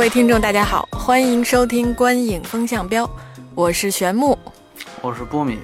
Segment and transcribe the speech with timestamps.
[0.00, 3.04] 位听众，大家好，欢迎收听《观影风向标》，
[3.54, 4.36] 我是玄木。
[5.02, 5.58] 我是波米，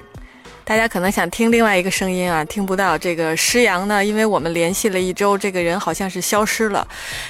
[0.63, 6.87] 大家可能想听另外一个声音啊，听不到这个施阳呢，因为我们联系了一周，这个人好像是消失了。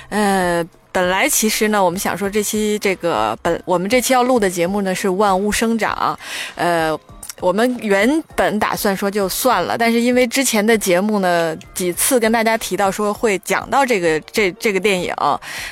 [0.09, 6.19] 呃，本来其实呢，我们想说这期这个本我们这期要录的节目呢是万物生长，
[6.55, 6.99] 呃。
[7.39, 15.13] 我们原本打算说就算了，但是因为之前的节目呢，几次跟大家提到说会讲到这个这这个电影，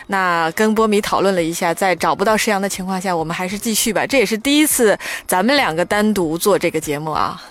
[0.07, 4.05] 那跟波米讨论了一下，在找不到施阳的情况下，我们还是继续吧。
[4.05, 7.41] 这也是第一次咱们两个单独做这个节目啊。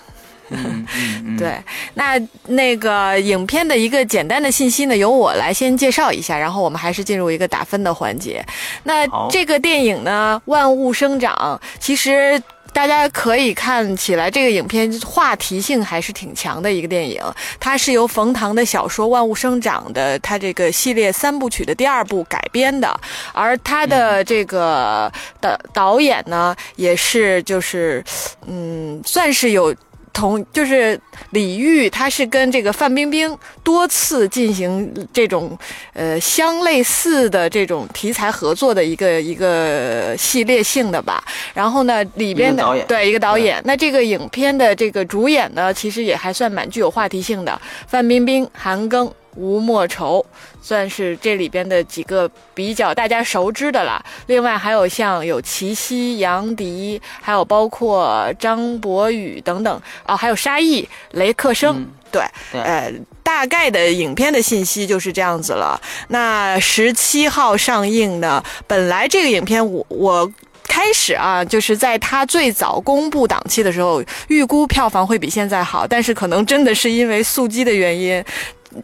[0.49, 1.61] 嗯嗯嗯， 对，
[1.95, 8.45] 那那个影片的一个简单的信息呢，由我来先介绍一下，然后我们还是进入一个打分的环节。
[8.83, 12.41] 那这个电影呢，《万物生长》，其实。
[12.75, 17.23] 大家可以看起来，这个影片话题性还是挺强的一个电影。
[17.57, 22.99] 它是由冯唐的小说《万物生长》的它这个系列三部曲的第二部改编的，
[23.31, 25.09] 而它的这个
[25.39, 28.03] 导导演呢，也是就是
[28.45, 29.73] 嗯，算是有。
[30.15, 30.99] 同就是
[31.31, 35.55] 李玉，他是跟这个范冰冰多次进行这种
[35.93, 41.21] 呃相类似的这种题材合作的一个一个系列性的吧。
[41.53, 49.11] 然后呢，里边的对一个导演，那这个影片的这个主演呢，其实也还算蛮具有话题性的，范冰冰、韩庚。
[49.35, 50.25] 吴莫愁
[50.61, 54.03] 算是这里边的几个比较大家熟知的啦。
[54.27, 61.77] 另外还有像有齐溪、杨迪，还有包括张博宇等等啊，还有沙溢、雷克生。
[61.77, 65.79] 嗯对，对呃，大概的影片的信息就是这样子了。
[66.07, 70.31] 那十七号上映呢，本来这个影片我我。
[70.67, 78.21] 开始啊，就是在它最早公布档期的时候，预估票房会比现在好，但是可能真的是因为速激的原因，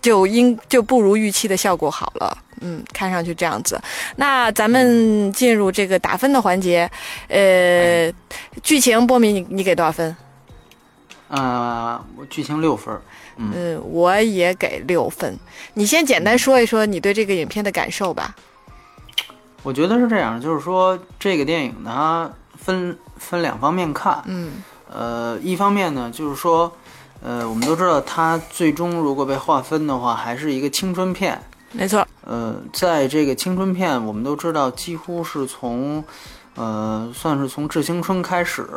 [0.01, 2.37] 就应就不如预期的效果好了。
[2.61, 3.81] 嗯，看上去这样子。
[4.17, 6.89] 那咱们进入这个打分的环节，
[7.27, 8.13] 呃，
[8.61, 10.15] 剧情波米，你你给多少分？
[11.29, 12.93] 呃，我剧情六分，
[13.37, 15.35] 嗯，嗯，我也给六分。
[15.73, 18.35] 你先简单说一说你对这个影片的感受吧。
[19.63, 26.71] 我觉得是这样，就是说这个电影呢分分两方面看，嗯呃，一方面呢就是说，
[27.23, 31.39] 呃，我们都知道它最终如果被划分的话，还是一个青春片，
[31.71, 36.03] 没错，呃，在这个青春片，我们都知道几乎是从，
[36.55, 38.67] 呃，算是从致青春开始，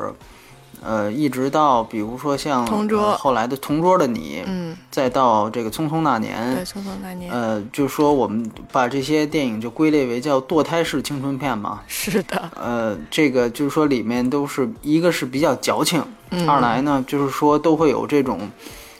[0.84, 11.80] 呃，一直到比如说像同桌呃后来的同桌的你，嗯，再到这个匆匆那年，对，匆匆那年，呃，就说我们把这些电影就归类为叫堕胎式青春片嘛。
[11.88, 18.40] 是的，呃，这个就是说里面都是一个是比较矫情，嗯二来呢就是说都会有这种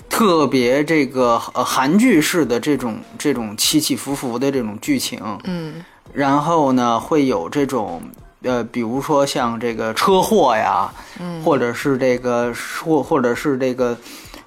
[0.09, 8.01] 特别这个呃韩剧式的这种这种起起伏伏的这种剧情，嗯然后呢会有这种
[8.45, 10.89] 呃，比如说像这个车祸呀，
[11.19, 13.97] 嗯，或者是这个或或者是这个，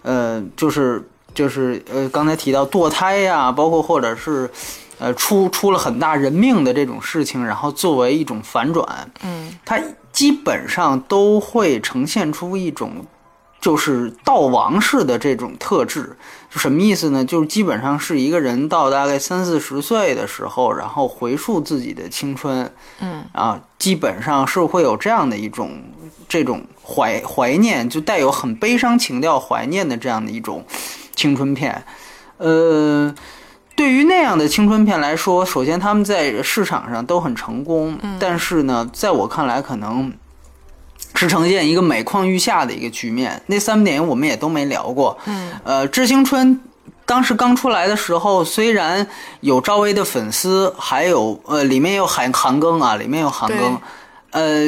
[0.03, 4.49] 呃，就是就是呃，刚才提到堕胎呀，包括或者是
[4.99, 9.53] 呃出出了很大人命的这种事情，然后作为一种反转，嗯。
[9.65, 9.79] 它
[10.13, 13.05] 基本上都会呈现出一种
[13.59, 16.15] 就是悼亡式的这种特质。
[16.49, 17.25] 就什么意思呢？
[17.25, 25.71] 就是基本上是一个人到大概三四十岁的时候，然后回溯自己的青春，嗯啊，基本上是会有这样的一种
[26.29, 30.65] 这种怀怀念，就带有很悲伤情调怀念的这样的一种
[31.15, 31.83] 青春片。
[32.37, 33.13] 呃，
[33.75, 40.13] 对于那样的青春片来说，首先他们在市场上都很成功，但是呢，在我看来，可能
[41.17, 43.41] 是呈现一个每况愈下的一个局面。
[43.47, 46.55] 那三部电影我们也都没聊过，嗯呃，《致青春》
[47.05, 49.05] 当时刚出来的时候，虽然
[49.39, 53.77] 有赵薇的粉丝，还有呃，里面有韩韩庚啊，里面有韩庚，
[54.31, 54.65] 呃，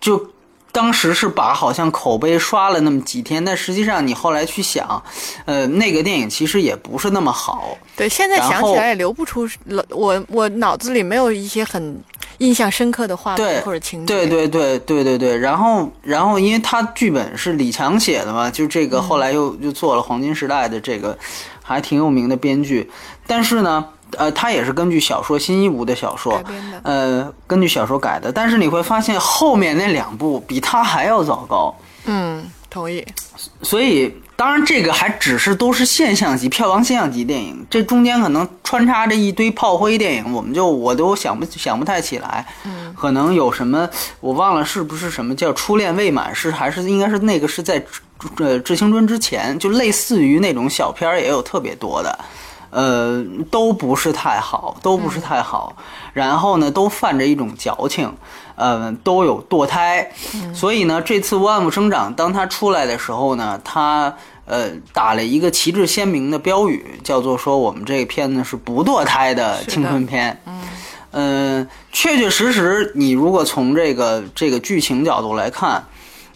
[0.00, 0.24] 就
[0.72, 5.02] 当时是把好像口碑刷了那么几天，但实际上你后来去想，
[5.44, 7.76] 呃，那个电影其实也不是那么好。
[7.96, 9.48] 对，现在想起来也留不出，
[9.90, 12.00] 我我脑子里没有一些很
[12.38, 14.14] 印象深刻的画面或者情节。
[14.14, 21.18] 对对对对对对，然后然后因为他剧本是李强写的嘛，就这个后来又又做了黄金时代的这个
[21.62, 22.88] 还挺有名的编剧，
[23.26, 23.84] 但是呢，
[24.16, 26.42] 呃，它也是根据小说新一屋的小说
[26.82, 28.30] 呃，根据小说改的。
[28.32, 31.74] 但是你会发现后面那两部比它还要糟糕。
[32.04, 33.06] 嗯，同意。
[33.62, 42.46] 所以，当然这个还只是都是现象级票房现象级电影，这中间可能穿插着一堆炮灰电影，我们就我都想不想不太起来。
[42.64, 43.88] 嗯，可能有什么
[44.20, 47.82] 我忘了是不是什么叫《初恋未满》，是还是应该是那个是在
[48.38, 52.18] 呃《致青春》之前，就类似于那种小片儿也有特别多的。
[52.70, 55.76] 呃，都不是太好，都不是太好。
[56.12, 58.12] 然后呢，都泛着一种矫情，
[58.54, 60.10] 呃，都有堕胎。
[60.54, 64.14] 所以呢，这次万物生长当它出来的时候呢，它
[64.46, 70.40] 呃打了一个旗帜鲜明的标语，叫做说我们这个片子是不堕胎的青春片。
[70.46, 70.60] 嗯。
[71.12, 75.84] 呃，确确实实，你如果从这个这个剧情角度来看。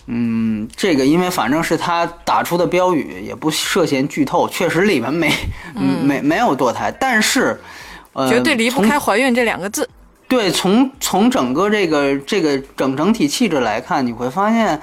[0.06, 5.32] 嗯，这个因为反正是他打出的标语，也不涉嫌剧透，确实里面没
[6.04, 7.58] 没没有堕胎，但是
[8.12, 9.88] 呃，绝对离不开怀孕这两个字。
[10.28, 14.78] 对，从从整个这个这个整整体气质来看，你会发现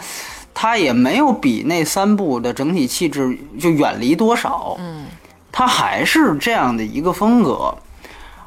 [0.53, 4.75] 他也没有比那三部的整体气质就远离多少。
[4.79, 5.05] 嗯，
[5.51, 7.77] 他还是这样的一个风格，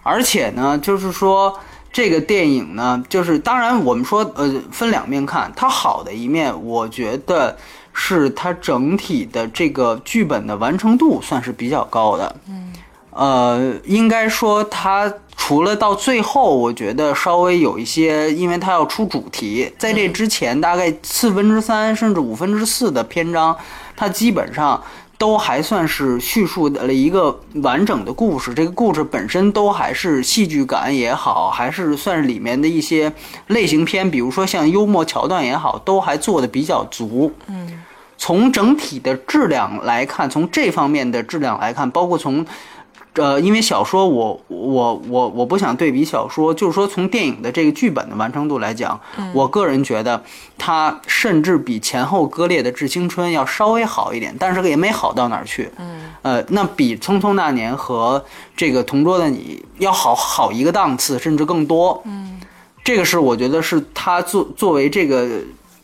[0.03, 1.57] 而且呢，就是说。
[1.95, 7.57] 这个电影呢，就是当然我们说，呃，分两面看，它好的一面，我觉得
[7.93, 12.37] 是它整体的这个剧本的完成度算是比较高的。
[12.49, 12.73] 嗯，
[13.11, 23.57] 呃，应该说它除了到最后，我觉得稍微有一些，因为它要出主题，在这之前大概四分之三甚至五分之四的篇章，
[23.95, 24.83] 它基本上。
[25.19, 33.13] 都还算是叙述了一个完整的故事，这个故事本身都还是戏剧感也好，还是算是里面的一些
[33.47, 37.33] 类型片，比如说像幽默桥段也好，都还做的比较足。
[37.47, 37.83] 嗯，
[38.17, 42.45] 从整体的质量来看，从这方面的质量来看，包括从。
[43.15, 49.01] 呃，因为小说我我我我不想对比小说，就是说从电影的这个剧本的完成度来讲，
[49.33, 50.21] 我个人觉得
[50.59, 55.71] 它甚至比前后割裂的《致青春》要稍微好一点，但是也没好到哪儿去。
[55.79, 58.25] 嗯，呃，那比《匆匆那年》和
[58.57, 62.03] 这个《同桌的你》要好好一个档次，甚至更多。
[62.07, 62.41] 嗯，
[62.83, 65.29] 这个是我觉得是它作作为这个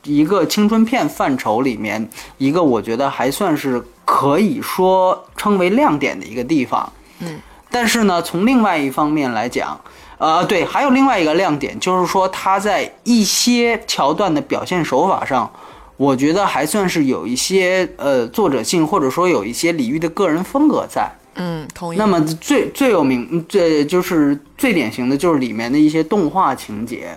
[0.03, 6.93] 一个青春片范畴里面一个我觉得还算是可以说称为亮点的一个地方。
[7.20, 7.40] 嗯，
[7.70, 9.81] 但是呢，从另外一方面来讲，
[10.19, 15.50] 呃，对，还有另外一个亮点，就是说他在一些桥段的表现手法上，
[15.96, 21.11] 我觉得还算是有一些呃作者性，或者说有一些李煜的个人风格在。
[21.37, 21.99] 嗯，同意。
[21.99, 27.16] 那么最最有名，最就是最典型的就是里面的一些动画情节。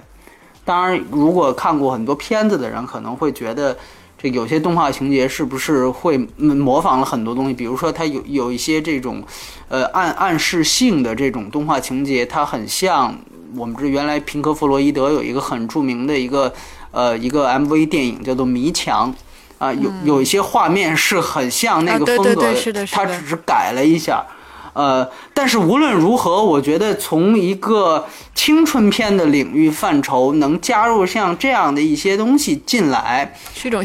[0.63, 3.77] 当然，如果看过很多片子的人，可能会觉得。
[4.23, 7.53] 这有些动画情节是不是会模仿了很多东西？
[7.53, 9.21] 比如说，它有有一些这种，
[9.67, 13.13] 呃，暗暗示性的这种动画情节，它很像
[13.53, 16.53] 我们这原来平克·弗洛伊德有一个很著名的一个，
[16.91, 19.13] 呃，一个 MV 电影叫做《迷墙》，
[19.57, 24.25] 啊，有有一些画面是很像那个风格的，它只是改了一下。
[24.73, 28.05] 呃，但是无论如何，我觉得从一个
[28.35, 33.35] 青春片的领域范畴，能加入像这样的一些东西进来，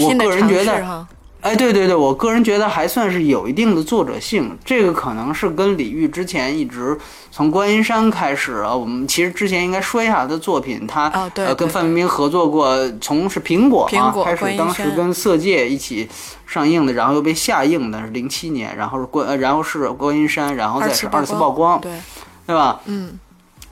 [0.01, 1.07] 我个人觉得。
[1.41, 4.59] 哎，对对对，我个人觉得还算是有一定的作者性。
[4.65, 6.99] 这个可能是跟李玉之前一直
[7.31, 8.75] 从观音山开始啊。
[8.75, 16.09] 我们其实之前应该说一下他的作品，他呃跟范冰冰合作过，从是苹果啊开始，当时跟色戒一起
[16.45, 21.93] 上映的，然后又被下映的是零七年，然后是观，然后是观音山，然后再是二次曝光，对
[22.47, 22.81] 对吧？
[22.87, 23.19] 嗯，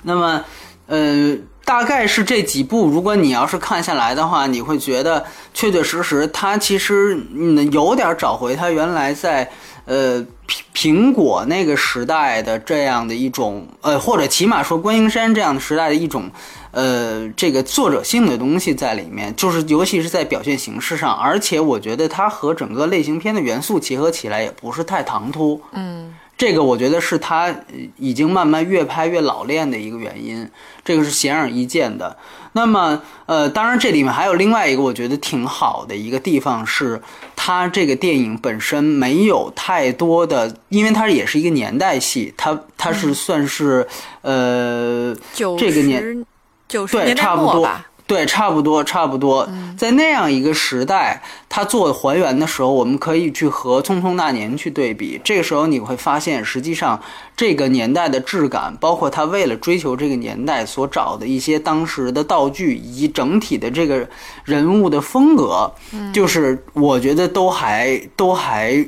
[0.02, 0.44] 那么
[0.86, 1.36] 呃。
[1.66, 9.50] 大概是这几部，如果你要是看下来的话，你会觉得确确实实，它其实嗯有点找回它原来在
[9.84, 16.30] 呃苹苹果那个时代的这样的一种呃，或者起码说观音山这样的时代的一种
[16.70, 26.14] 呃这个作者性的东西在里面，就是尤其是在表现形式上，而且我觉得它和整个类型片的元素结合起来也不是太唐突，嗯。
[26.38, 27.54] 这个我觉得是他
[27.96, 30.48] 已经慢慢越拍越老练的一个原因，
[30.84, 32.16] 这个是显而易见的。
[32.52, 37.00] 那么，呃，当然这里面还有另外一个我觉得挺好的一个地方是，
[37.34, 43.86] 它这个电影本身没有太多的，因为它也是一个年代戏，它它是算是
[44.22, 46.24] 呃这个年
[46.68, 47.86] 九十年代末吧。
[48.06, 55.20] 对，差不多，差不多，在那样一个时代，他做还原的时候，我们可以去和《匆匆那年》去对比。
[55.24, 57.02] 这个时候你会发现，实际上
[57.36, 64.08] 这个年代的质感，包括他为了追求这个年代所找的一些当时的道具，以及整体的这个
[64.44, 65.68] 人物的风格，
[66.12, 68.86] 就是我觉得都还都还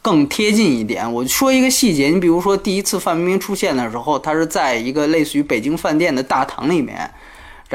[0.00, 1.12] 更贴近一点。
[1.12, 7.10] 我说一个细节，你比如说第一次范冰冰出现的时候，她是在一个类似于北京饭店的大堂里面。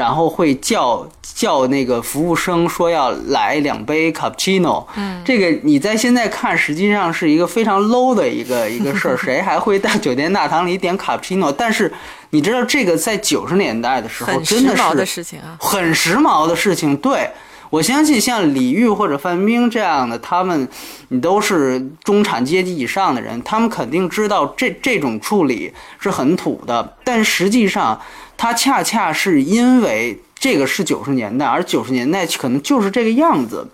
[0.00, 11.52] 然后会叫叫那个服务生说要来两杯卡布奇诺，嗯，这个你在现在看实际上是一个非常 low 的一个 一个事儿，谁还会在酒店大堂里点 cappuccino？？
[11.58, 11.92] 但是
[12.30, 16.96] 你知道这个在九十年代的时候真的是的事情啊，很时髦的事情。
[16.96, 17.28] 对
[17.68, 20.66] 我相信像李玉或者范冰冰这样的，他们
[21.08, 28.00] 你都是中产阶级以上的人，他们肯定知道这这种处理是很土的，但实际上。
[28.40, 33.68] 它恰恰是因为这个是九十年代，而九十年代可能就是这个样子，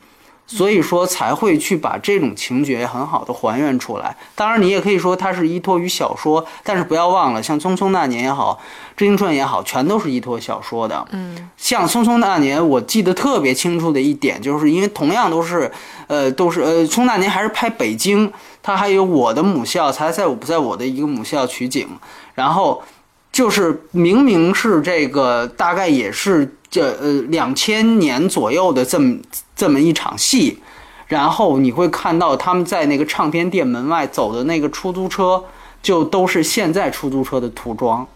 [0.44, 4.16] 所以说才会去把这种情节很好的还原出来。
[4.34, 8.54] 当然，你也可以说它是依托于小说，但是不要忘了，像《匆匆那年》也好，
[8.96, 11.06] 《致青春》也好，全都是依托小说的。
[11.12, 15.70] 嗯，像《匆匆那年》，我记得特别清楚的一点，就是因为同样都是，
[16.08, 18.32] 呃，都是呃，《匆那年》还是拍北京，
[18.64, 21.86] 它还有我的母校，才在我不在我的一个母校取景，
[22.34, 22.82] 然后。
[23.36, 29.14] 就是明明是这个，大概也是这呃两千年左右的这么
[29.54, 30.58] 这么一场戏，
[31.06, 35.44] 然后你会看到他们在那个唱片店门外走的那个出租车，
[35.82, 38.08] 就都是现在出租车的涂装，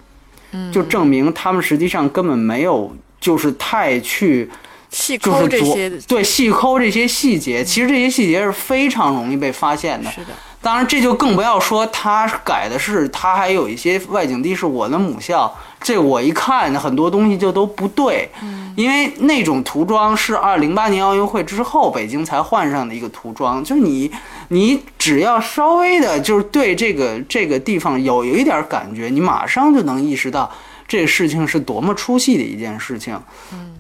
[0.53, 4.49] 嗯，就证明他们实际上根本没有就是太去
[4.89, 10.29] 细抠这些，对细抠这些细节，其实这些细节是非常容易被发现的，是的。
[10.63, 15.51] 当然，这就更不要说他改的是，他还有一些外景地是我的母校，
[15.81, 18.29] 这我一看很多东西就都不对，
[18.77, 24.13] 因为那种涂装是二零八年奥运会之后北京才换上的一个涂装，就是你
[24.49, 30.51] 你只要稍微的，就是对这个这个地方有有一点感觉，你马上就能意识到
[30.87, 33.19] 这个事情是多么出戏的一件事情，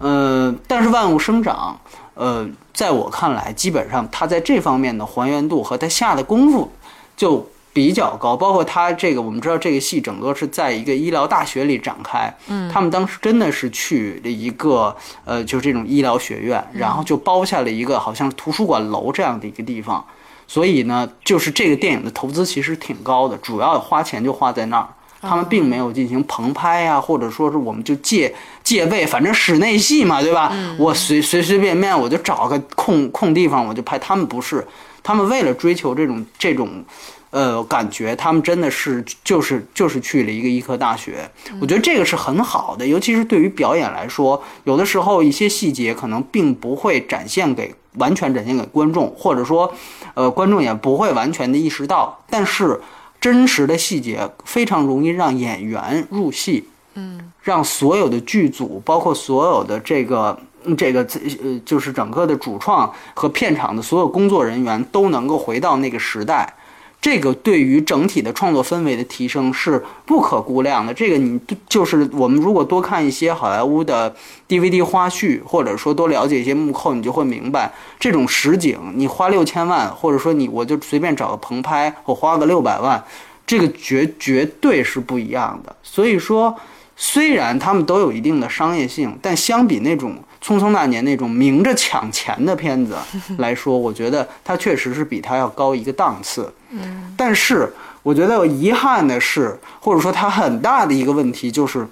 [0.00, 1.78] 嗯，但是万物生长。
[2.20, 6.70] 呃，在我看来，基本上他在这方面的还原度和他下的功夫
[7.16, 8.36] 就比较高。
[8.36, 12.30] 包括他这个，我们知道这个戏整个是在一个医疗大学里展开。
[12.48, 20.04] 嗯，他们当时真的是去了一个呃，就是这种医疗学院，然后就包下了一个好像是图书馆楼这样的一个地方。
[20.46, 24.88] 所以呢，就是这个电影的投资其实挺高的，主要花钱就花在那儿。
[25.22, 28.34] 他们并没有进行棚拍呀，或者说是我们就借
[28.64, 30.52] 借位，反正室内戏嘛，对吧？
[30.78, 33.98] 我随随随便便我就找个空空地方我就拍。
[33.98, 34.66] 他们不是，
[35.02, 36.82] 他们为了追求这种这种，
[37.30, 41.30] 呃，感觉，他们真的是就是就是去了一个医科大学。
[41.60, 49.70] 我觉得这个是很好的，尤其是对于表演来说，有的时候一些细节可能并不会展现给完全展现给观众，或者说，
[50.14, 52.80] 呃，观众也不会完全的意识到，但是。
[53.20, 60.38] 真实的细节非常容易让演员入戏，嗯，让所有的剧组，包括所有的这个
[60.76, 61.06] 这个
[61.42, 66.54] 呃，就是整个的主创和片场的所有工作人员都能够回到那个时代。
[67.00, 70.92] 这个对于整体的创作氛围的提升是不可估量的。
[70.92, 74.14] 这个你就是我们如果多看一些好莱坞的
[74.46, 83.02] DVD 花絮，或者说多了解一些幕后，你就会明白，这种实景你花六千万，或者说你我就随便找个棚拍，我花个六百万，
[83.46, 85.74] 这个绝绝对是不一样的。
[85.82, 86.54] 所以说，
[86.96, 90.16] 虽然他们都有一定的商业性，但相比那种。
[90.42, 92.96] 匆匆那年那种明着抢钱的片子
[93.38, 96.52] 来说，我觉得它确实是比它要高一个档次。
[96.70, 101.86] 嗯，但是我觉得遗憾的是，或者说它很大的一个问题就是，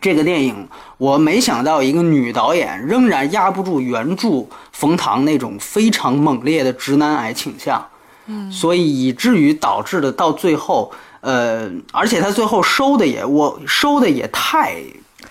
[0.00, 0.66] 这个电影
[0.98, 7.84] 我没想到一个女导演仍然压不住原著冯唐那种非常猛烈的直男癌倾向。
[8.26, 10.90] 嗯，所以以至于导致的到最后，
[11.20, 14.76] 呃，而且他最后收的也我收的也太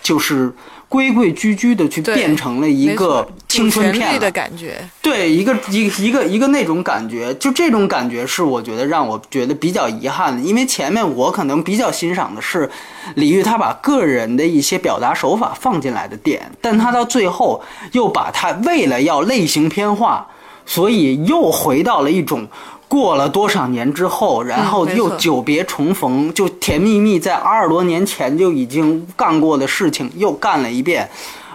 [0.01, 0.53] 就是。
[0.91, 12.70] 规规矩矩的去变成了一个青春片的感觉，对，一个一一个一个那种感觉，就这种感觉是我觉得让我觉得比较遗憾的，因为前面我可能比较欣赏的是
[13.15, 20.27] 李玉他把个人的一些表达手法放进来的点，但他到最后又把他为了要类型片化，
[20.65, 22.46] 所以又回到了一种。
[22.91, 31.10] 过了多少年之后，然后又久别重逢，就甜蜜蜜在二十多年前就已经干过的事情又干了一遍，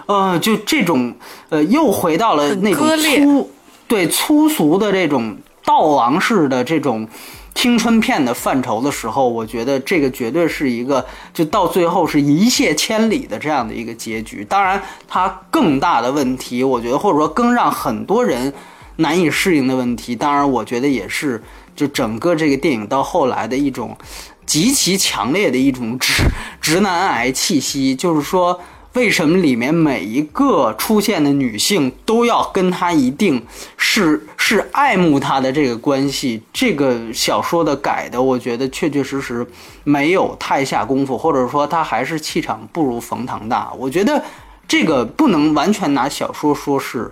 [0.07, 1.13] 呃，就这种
[1.49, 3.51] 呃，又回到了那种粗
[3.87, 7.07] 对粗俗的这种道亡式的这种
[7.53, 14.43] 青春片的范畴的时候，我觉得这个绝对是一个就到最后是一泻千里的这样的一个结局。
[14.43, 18.51] 当然，它更大的问题，我觉得或者说更让很多人。
[18.97, 21.41] 难以适应的问题，当然，我觉得也是，
[21.75, 23.97] 就整个这个电影到后来的一种
[24.45, 26.23] 极其强烈的一种直
[26.59, 27.95] 直男癌气息。
[27.95, 28.59] 就是说，
[28.93, 33.45] 为什么里面每一个出现的女性都要跟他一定
[33.77, 36.41] 是 是爱慕他的这个关系？
[36.51, 39.45] 这个小说的改的，我觉得确确实实
[39.83, 43.71] 没有太下功夫，或者说他还是气场不如冯唐大。
[43.77, 44.23] 我觉得
[44.67, 47.11] 这个不能完全拿小说说事。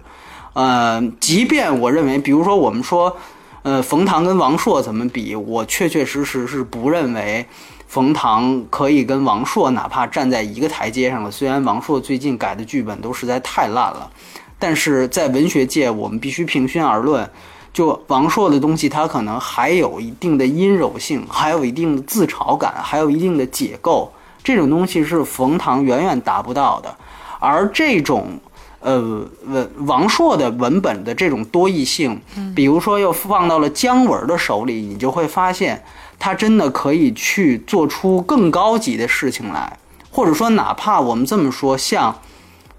[0.55, 3.15] 呃，即便我认为，比如说我们说，
[3.63, 7.45] 呃，冯唐跟王朔怎么比，我确确实实是不认为。
[7.87, 14.09] 冯唐可以跟王朔哪怕站在一个台阶上了，虽然王朔最近改的剧本都实在太烂了，
[14.57, 17.29] 但是在文学界我们必须平心而论，
[17.71, 24.11] 就王朔的东西，它可能还有一定的阴柔性，还有一定的自嘲感，还有一定的解构，
[24.43, 26.93] 这种东西是冯唐远远达不到的。
[27.39, 28.39] 而这种，
[28.85, 32.21] 呃，文王朔的文本的这种多义性，
[32.55, 35.83] 比如说又放到了姜文的手里，你就会发现。
[36.17, 39.77] 他真的可以去做出更高级的事情来，
[40.09, 42.15] 或者说，哪怕我们这么说，像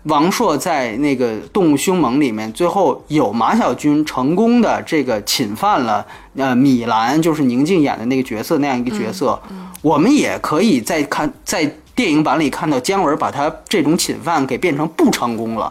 [0.05, 9.39] 王朔在那个《动物凶猛》里面，最后有马小军成功的这个侵犯了呃米兰，就是宁静演的那个角色那样一个角色，
[9.83, 15.71] 我们也可以在看在电影版里看到姜文把他这种侵犯给变成不成功了，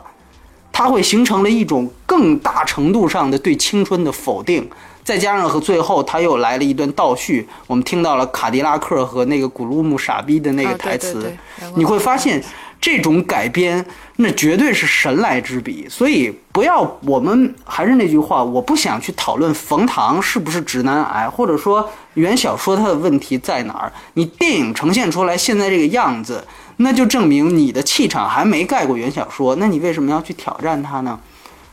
[0.78, 4.70] 他会形成了一种更大程度上的对青春的否定。
[5.06, 11.32] 再加上和最后他又来了一段倒叙，我们听到了卡迪拉克和那个古鲁姆傻逼的那个台词，
[11.76, 12.44] 你会发现
[12.82, 13.86] 这种改编
[14.18, 15.88] 那绝对是神来之笔。
[15.88, 23.94] 所以不要，我们还是那句话，我不想去讨论冯唐是不是直男癌，或者说原小说它的问题在哪儿。
[24.16, 26.44] 你电影呈现出来现在这个样子，
[26.78, 31.20] 那就证明你的气场还没盖过原小说，那你为什么要去挑战它呢？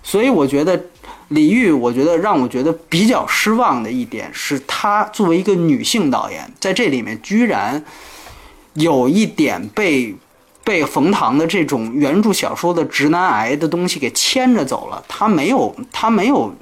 [0.02, 0.80] 所以我觉得。
[1.28, 7.82] 李玉，我觉得让我觉得比较失望的一点是，她作为一个女性导演，在这里面居然
[8.74, 10.14] 有一点被
[10.62, 15.02] 被冯唐的这种原著小说的直男癌的东西给牵着走了。
[15.08, 16.54] 她没有，她没有。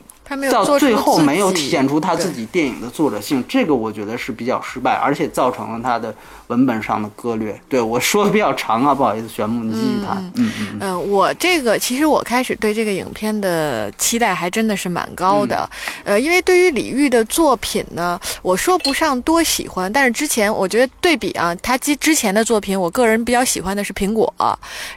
[0.51, 6.15] 到最后没有体现出他自己电影的作者性，这个我觉得是比较失败，而且造成了他的
[6.47, 7.61] 文本上的割裂。
[7.69, 10.17] 对我说的比较长啊，不好意思，玄木，你继续谈。
[10.37, 11.11] 嗯嗯嗯。
[11.11, 15.69] 我这个其实我开始对这个影片的期待还真的是蛮高的，
[16.05, 24.33] 呃，因为对于李玉的作品呢，我说不上多喜欢，但是之前我觉得对比啊，他之之前的作品，我个人比较喜欢的是《苹果》，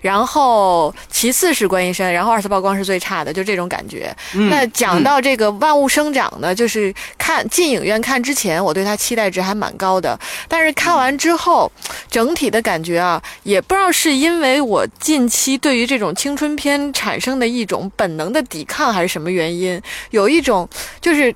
[0.02, 4.16] 然后其次是《观音山》，然后《二次曝光》是最差的，就这种感觉。
[4.32, 5.23] 那讲到。
[5.24, 10.20] 这个万物生长呢，就是看进影院看之前，我对它期待值还蛮高的。
[10.48, 11.72] 但是看完之后，
[12.12, 19.82] 整体的感觉啊，也不知道是因为我近期对于这种青春片产生的一种本能的抵抗，还是什么原因，
[20.12, 20.68] 有一种
[21.00, 21.34] 就是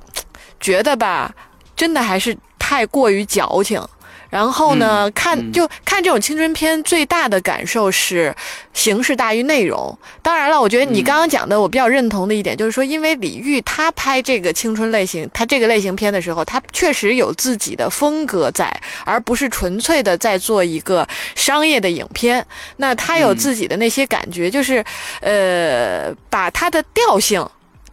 [0.60, 1.34] 觉得吧，
[1.76, 3.82] 真的还是太过于矫情。
[4.30, 8.36] 然后呢，看就看这种青春片，最大的感受是
[8.74, 9.98] 形式大于内容。
[10.22, 18.70] 当然了，我觉得你刚刚讲的，我比较认同的一点就是说，因为李玉他拍这个青春类型，他这个类型片的时候，他确实有自己的风格在，
[19.06, 22.46] 而不是纯粹的在做一个商业的影片。
[22.78, 24.84] 那他有自己的那些感觉，就是
[25.22, 27.46] 呃，把他的调性。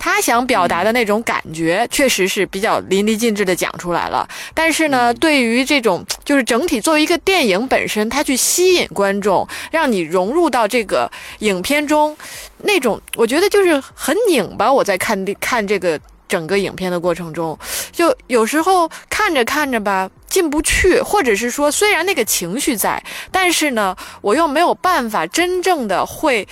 [0.04, 4.28] 他想表达的那种感觉，确实是比较淋漓尽致的讲出来了。
[4.52, 12.14] 但是呢，对于这种就是整体作为一个电影本身，它去吸引观众，让你融入到这个影片中，
[12.58, 14.70] 那种我觉得就是很拧巴。
[14.70, 17.58] 我在看看这个整个影片的过程中，
[17.90, 26.46] 就有时候看着看着吧进不去，或者是说虽然那个情绪在，但是呢，我又没有办法真正的会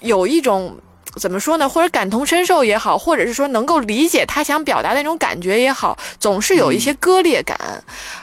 [0.00, 0.78] 有一种。
[1.16, 1.68] 怎么说呢？
[1.68, 7.58] 或者感同身受也好，或者是说能够理解他想表达那种感觉也好，总是有一些割裂感。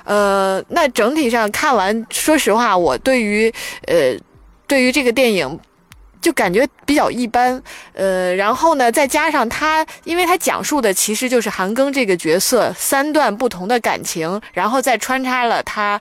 [0.06, 3.54] 呃，那整体上看完，说实话，我对于
[3.86, 4.17] 呃，
[4.65, 5.60] 对于这个电影
[6.19, 7.62] 就感觉比较一般。
[7.93, 15.99] 呃，然后呢，再加上他，因为他讲述的其实就是韩庚这个角色三段不同的感情，然后再穿插了他。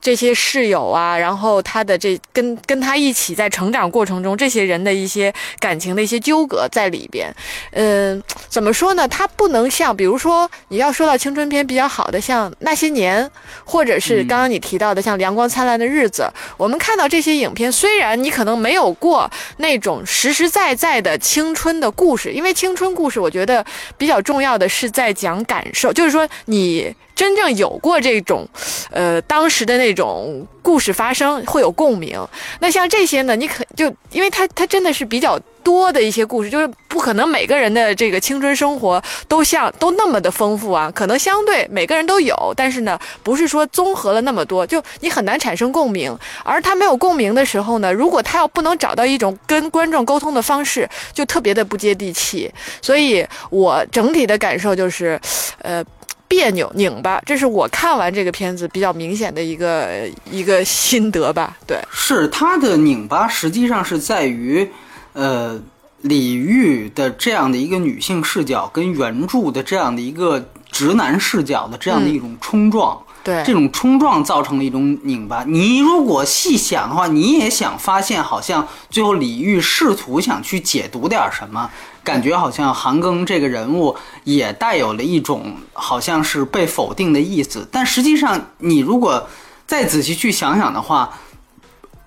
[0.00, 7.34] 这些室友啊，然后他的这跟跟他一起在成长过程中，这些人的一些感情的一些纠葛在里边，
[7.72, 9.06] 嗯，怎么说呢？
[9.08, 13.28] 他不能像，比如说你要说到青春片比较好的，像那些年，
[13.64, 16.22] 或者是刚刚你提到的像《阳光灿烂的日子》，
[16.56, 23.64] 我们看到这些影片，虽然你可能没有过那种实实在在的青春的故事，因为青春故事，我觉得
[23.96, 26.94] 比较重要的是在讲感受，就是说你。
[27.18, 28.46] 真正有过这种，
[28.92, 32.24] 呃，当时的那种故事发生会有共鸣。
[32.60, 35.36] 那像这些呢，你可就因为它它真的是比较。
[35.64, 46.16] 多的一些故事，就是不可能每个人的这个青春生活都像都那么的丰富啊，可能相对每个人都有，但是呢，不是说综合了那么多，就你很难产生共鸣。
[46.42, 52.50] 而他没有共鸣的时候呢，如果他要不能找到一种跟观众沟通的方式，就特别的不接地气。
[52.80, 55.20] 所以我整体的感受就是，
[55.60, 55.84] 呃。
[56.28, 61.56] 别扭、拧巴，这是我看完这个片子比较明显的一个一个心得吧。
[61.66, 64.70] 对，是他的拧巴，实际上是在于，
[65.14, 65.60] 呃，
[66.02, 73.00] 李玉的这样的一个女性视角跟原著的这样的一个直男视角的这样的一种冲撞。
[73.24, 75.44] 对，这种冲撞造成了一种拧巴。
[75.44, 81.68] 你如果细想的话，你也想发现，好像最后李玉试图想去解读点什么。
[82.08, 83.94] 感觉好像韩庚这个人物
[84.24, 89.28] 也带有了一种好像是被否定的意思，但实际上你如果
[89.66, 91.10] 再仔细去想想的话，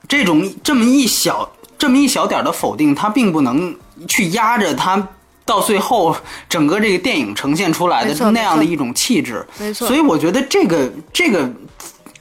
[0.07, 3.75] 这种这么一小这么一小点的否定，它并不能
[4.07, 5.07] 去压着他
[5.45, 6.15] 到最后
[6.49, 9.45] 整个这个电影呈现出来的那样的一种气质。
[9.59, 11.47] 没错，所以我觉得这个这个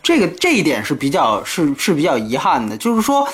[0.03, 3.27] 这个这一点是比较是是比较遗憾的，就是说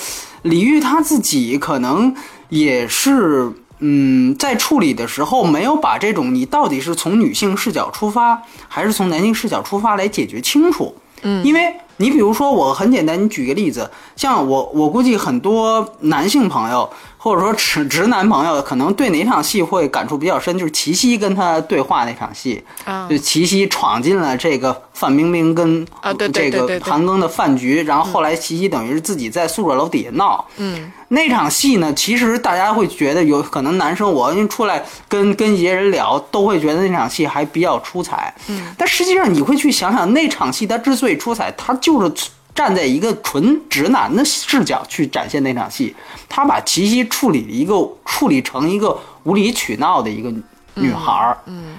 [0.42, 2.14] 李玉他自己可能
[2.48, 3.52] 也是。
[3.78, 10.94] 嗯，在处理的时候没有把这种你到底是从女性视角出发，还是从男性视角出发来解决清楚。
[11.22, 16.88] 嗯，因为你比如说，我很简单，你举个例子，像我，我估计很多男性朋友。
[17.26, 22.62] 或者说直直男朋友可能对哪场戏会感触比较深，就是齐溪跟他对话那场戏，
[23.10, 25.84] 就齐溪闯进了这个范冰冰跟
[26.32, 30.46] 这个韩庚的饭局，然后后来齐溪等于是自己在宿舍楼底下闹。
[30.58, 38.32] 嗯，那场戏呢，其实大家会觉得有可能男生我因为出来跟跟一些人聊，都会觉得那场戏还比较出彩。
[38.46, 42.30] 嗯，但实际上你会去想想，那场戏它之所以出彩，它就是。
[42.56, 45.94] 站在一个纯直男的视角去展现那场戏，
[46.28, 50.32] 他把齐溪处理一个处理成一个无理取闹的一个
[50.74, 51.38] 女孩儿。
[51.44, 51.76] 嗯，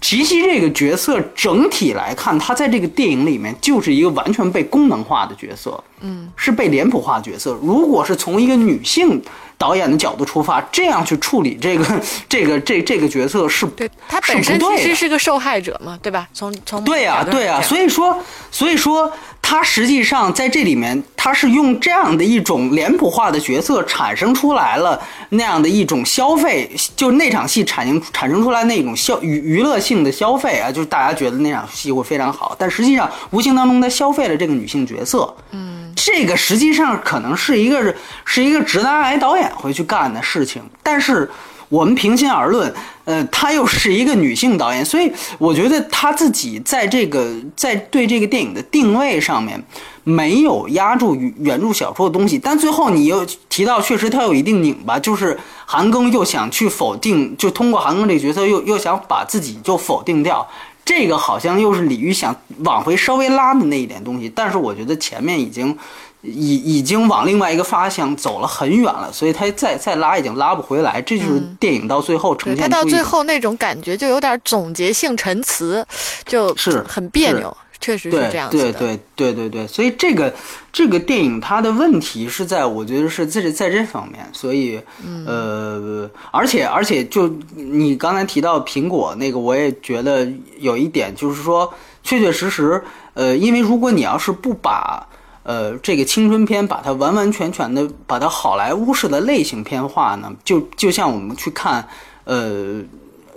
[0.00, 5.82] 齐溪这个角色整体来看，他在这个电影里面就是一个完全被功能化的角色。
[6.00, 7.58] 嗯，是被脸谱化角色。
[7.62, 9.20] 如果是从一个女性。
[9.58, 11.84] 导演的角度出发，这样去处理这个
[12.28, 16.28] 这个这这个角色是，对他本身其实是个受害者嘛，对吧？
[16.32, 18.16] 从从对呀对呀，所以说
[18.52, 35.87] 所以说他实际上在这里面，他是用这样的一种脸谱化的角色产生出来了那样的一种消费，就那场戏产生产生出来那种消娱娱乐性的消费啊，就是大家觉得那场戏会非常好，但实际上无形当中他消费了这个女性角色，嗯。
[36.00, 37.92] 这个实际上可能是一个
[38.24, 41.28] 是一个直男癌导演会去干的事情，但是
[41.68, 42.72] 我们平心而论，
[43.04, 49.60] 呃，他又是一个女性导演，所以我觉得他自己在这个在对这个电影的定位上面
[50.04, 52.38] 没有压住原著小说的东西。
[52.38, 60.48] 但最后你又提到，确实他有一定拧巴，就是韩庚又想去否定，就通过韩庚这个角色又又想把自己就否定掉。
[60.88, 65.76] 这个好像又是李玉想往回稍微拉的那一点东西，但是我觉得前面已经
[66.22, 71.02] 已已经往另外一个方向走了很远了，所以他再再拉已经拉不回来。
[71.02, 75.86] 这就是电影到最后呈现出他到最后那种感觉就有点总结性陈词，
[76.24, 77.54] 就是很别扭。
[77.80, 80.34] 确实是这样子的，对对对对对，所以这个
[80.72, 84.80] 这个电影它的问题是在，我觉得是在在这方面，所以
[85.24, 92.82] 呃，而且而且就你刚才提到苹果那个，我也觉得有一点就是说，确确实实，
[93.14, 95.06] 呃，因为如果你要是不把
[95.44, 101.88] 呃这个青春片把它完完全全的把它好莱坞式的类型片化呢，就就像我们去看
[102.24, 102.82] 呃。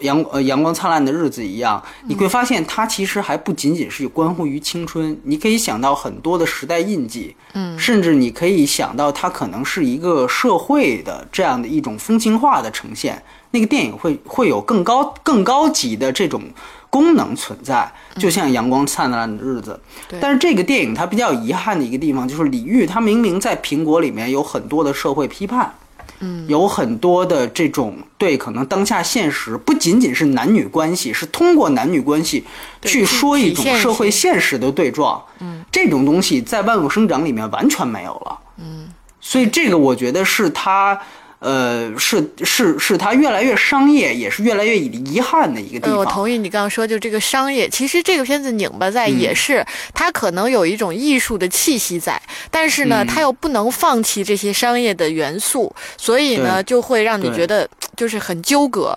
[0.01, 13.21] 阳呃阳光灿烂的日子一样，你会发现它其实还不仅仅是关乎于青春，你可以想到很多的时代印记，嗯，甚至你可以想到它可能是一个社会的这样的一种风情化的呈现。
[13.53, 16.41] 那个电影会会有更高更高级的这种
[16.89, 19.77] 功能存在，就像阳光灿烂的日子。
[20.21, 25.73] 但是这个电影它比较遗憾的一个地方就是李玉，他明明在苹果里面有很多的社会批判。
[26.21, 32.45] 嗯，有很多的这种对可能当下现实不仅仅是男女关系，是通过男女关系
[32.83, 35.21] 去说一种社会现实的对撞。
[35.39, 38.39] 嗯，这种东西在万物生长里面完全没有了。
[38.57, 38.87] 嗯，
[39.19, 40.99] 所以这个我觉得是他。
[41.41, 45.97] 呃，是是是，它越来越商业，也是越来越遗憾的一个地方。
[45.97, 58.95] 我同意你刚刚说，就这个商业，其实这个片子拧巴在也是它可能有一种艺术的气息在，但是呢，它又不能放弃这些商业的元素，所以呢，就会让你觉得就是很纠葛。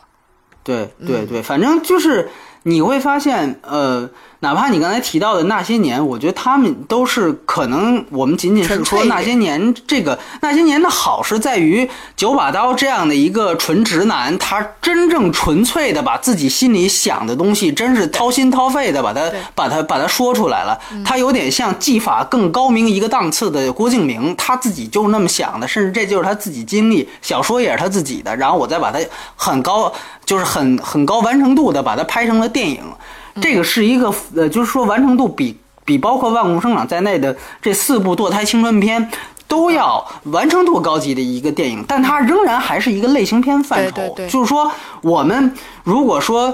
[0.62, 2.28] 对对对，反正就是
[2.64, 4.10] 你会发现，呃。
[4.44, 20.78] 哪怕你刚才提到的那些年，我觉得他们都是可能，我们仅仅是说那些年这个那些年的好是在于九把刀这样的一个纯直男，他真正纯粹的把自己心里想的东西，真是掏心掏肺的把它把它把它说出来了。
[21.06, 28.98] 他有点像技法更高明一个档次的郭敬明，他自己就是那么想的，甚至这就是他自己经历，小说也是他自己的，然后我再把它
[29.36, 29.90] 很高，
[30.26, 32.82] 就是很很高完成度的把它拍成了电影。
[33.40, 39.10] 这个是一个呃，就是说完成度比比包括《万物生长》在内的这四部堕胎青春片。
[39.46, 43.94] 都要完成度高级的一个电影，但它仍然还是一个类型片范畴。
[43.94, 44.68] 对对对就是说，
[45.02, 46.52] 我们如果说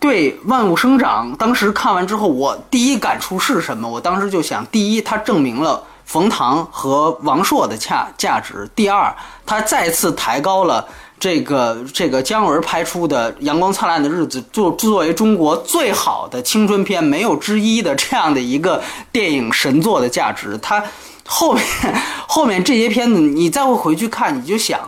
[0.00, 3.88] 对《万物生长》当时看完之后，我第一感触是什么？
[3.88, 9.14] 我当时就想，第一，它证明了冯唐和王朔的价价值；第二，
[9.46, 10.86] 它再次抬高了。
[11.22, 18.82] 这个这个姜文拍出的《阳光灿烂的日子》作作为中国最好的青春片没有之一的这样的一个
[19.12, 20.82] 电影神作的价值，它
[21.24, 21.64] 后面
[22.26, 24.80] 后面这些片子你再会回去看，你就想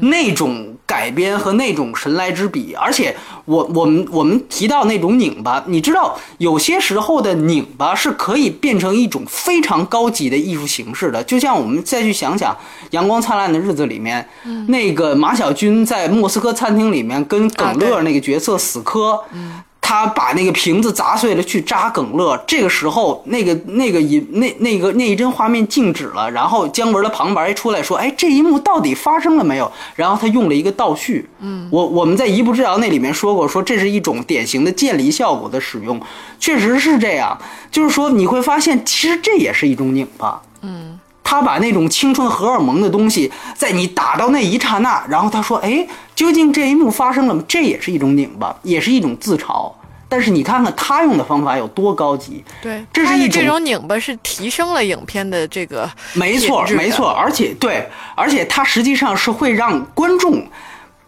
[0.00, 12.52] 那种改编和那种神来之笔，而且我我们我们提到那种拧巴，你知道有些时候的拧巴是可以变成一种非常高级的艺术形式的，就像我们再去想想
[12.90, 14.26] 《阳光灿烂的日子》里面，
[14.68, 19.20] 那个马小军在莫斯科餐厅里面跟耿乐那个角色死磕，
[19.86, 31.28] 他把那个瓶子砸碎了去扎耿乐，这个时候那个那个一那那个那一帧画面静止了，然后姜文的旁白出来说：“哎，这一幕到底发生了没有？”然后他用了一个倒叙。
[31.40, 36.00] 嗯，我我们在《一步之遥》那里面说过，说这是一种典型的渐离效果的使用，
[36.40, 37.38] 确实是这样。
[37.70, 40.40] 就是说你会发现，其实这也是一种拧巴。
[40.62, 40.98] 嗯。
[41.24, 45.84] 他把那种青春荷尔蒙的东西，在你打到那一刹那，然后他说：“哎，
[46.14, 49.72] 究竟这一幕发生了吗？”这也是一种拧巴，也是一种自嘲。
[50.06, 60.46] 但是你看看他用的方法有多高级，对，这是一种它的这种拧巴是提升了影片的这个没错没错，而且对，而且它实际上是会让观众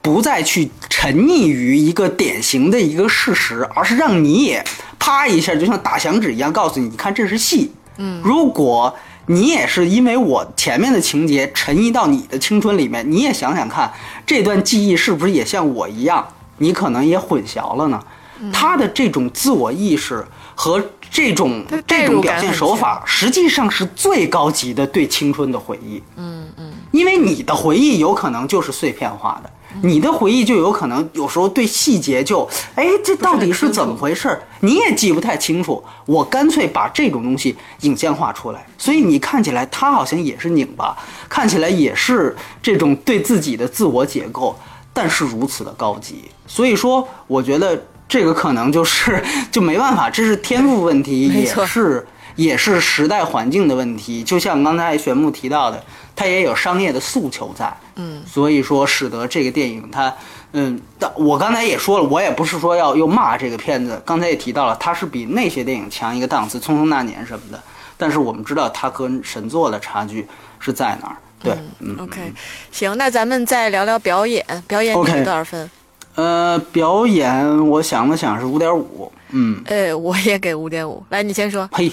[0.03, 4.65] 不再去沉溺于一个典型的一个事实，而是让你也
[4.99, 7.71] 啪一下，就像打响指一样，告诉你，你看这是戏。
[7.99, 8.93] 嗯，如果
[9.27, 13.93] 你也是因为我前面的情节沉溺到你的青春里面，你也想想看，
[14.25, 16.27] 这段记忆是不是也像我一样，
[16.59, 18.01] 你可能也混淆了呢？
[18.53, 20.23] 他的这种自我意识
[20.55, 26.03] 和这种这种表现手法，实际上是最高级的对青春的回忆。
[26.17, 29.51] 嗯嗯，因为你的回忆有可能就是碎片化的，
[29.83, 34.43] 你的回忆就有可能有时候对细节就，哎，这到底是怎么回事儿？
[34.61, 35.83] 你也记不太清楚。
[36.07, 40.97] 我干脆把这种东西影像化出来，所以你看起来它好像也是拧巴，
[41.29, 44.57] 看起来也是这种对自己的自我解构，
[44.93, 46.25] 但是如此的高级。
[46.47, 54.23] 所以说，我觉得这个可能就是就没办法，这是天赋问题，也是也是时代环境的问题。
[54.23, 60.15] 就像刚才玄牧提到的，它也有商业的诉求在，嗯，所以说使得这个电影它，
[60.53, 67.61] 嗯，但我刚才也说了，我也不是说要又骂这个片子，刚才也提到了，它是比那些电影强一个档次，《匆匆那年》什么的。
[67.99, 70.27] 但是我们知道它跟神作的差距
[70.59, 72.31] 是在哪儿，对，嗯 OK，
[72.71, 75.71] 行，那咱们再聊聊表演，表演给多少分？
[76.15, 81.03] 呃，表演我想了想是五点五，嗯，哎，我也给五点五。
[81.09, 81.67] 来，你先说。
[81.73, 81.91] 嘿，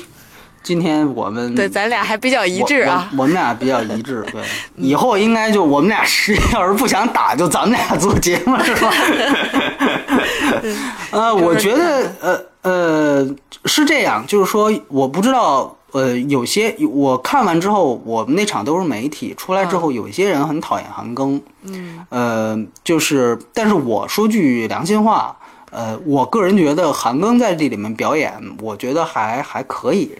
[0.63, 3.09] 今天我们对，咱俩还比较一致啊。
[3.11, 4.41] 我我我们俩比较一致， 对，
[4.77, 8.91] 以后应该就我们俩是要是不想打，就咱们俩做节目是吧？
[11.11, 15.77] 呃，我觉得呃呃是这样，就是说我不知道。
[15.93, 25.37] 呃，有些我看完之后，我们那场都是媒体出来之后，有一些人很讨厌韩庚，嗯，呃，就是，但是我说句良心话，
[25.69, 30.11] 呃，我个人觉得韩庚在这里面表演，我觉得还还可以，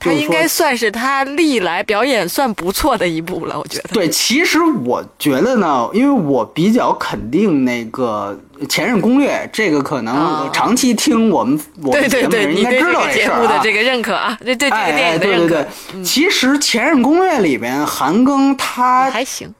[0.00, 3.88] 他应该算是他历来表演算不错的一部了，我觉得。
[3.92, 13.40] 对，其实我觉得呢，因为我比较肯定那个《前任攻略》，这个可能哦长期听我们我对们节对对，你目的人应该知道事儿啊。
[13.40, 19.52] 目的这个认可啊，对对这个哎哎，电影的认可对对对，其实《前任攻略》里边，韩庚他还行。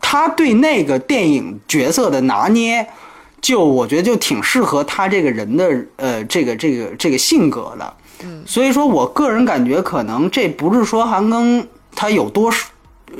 [0.00, 2.86] 他对那个电影角色的拿捏，
[3.40, 7.94] 就我觉得就挺适合他这个人的呃这个这个这个性格的。
[8.24, 12.52] 嗯，所以说我个人感觉，可能这不是说韩庚他有多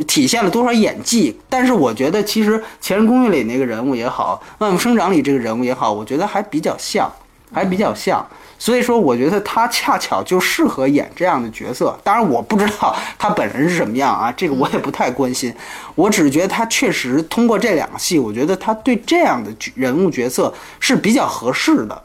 [0.07, 7.11] 体现了多少演技，但是我觉得其实《前任攻略》里那个人物也好，《万物生长》里这个人物也好，我觉得还比较像，
[7.53, 8.27] 还比较像。
[8.57, 11.95] 所以说，我觉得他恰巧就适合演这样的角色。
[12.03, 15.53] 当然，我不知道他本人是什么样啊，这个我也不太关心。
[15.95, 22.03] 我只是觉得他确实通过这两个戏，我觉得他对这样的人物角色是比较合适的。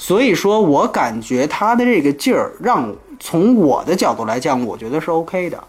[0.00, 5.62] 所以说我感觉他的这个劲儿，让从我的角度来讲，我觉得是 OK 的。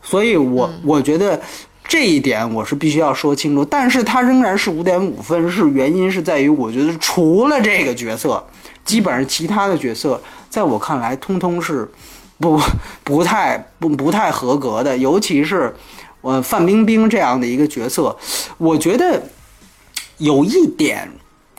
[0.00, 1.38] 所以我我觉得
[1.82, 3.64] 这一点我是必须要说清楚。
[3.64, 8.42] 但是他仍然是五点五分，是原因是在于我觉得除了这个角色，
[8.84, 11.90] 基本上其他的角色在我看来通通是
[12.38, 12.60] 不
[13.02, 15.74] 不太不不太合格的，尤其是
[16.20, 18.16] 我范冰冰这样的一个角色，
[18.56, 19.20] 我觉得
[20.18, 21.10] 有一点。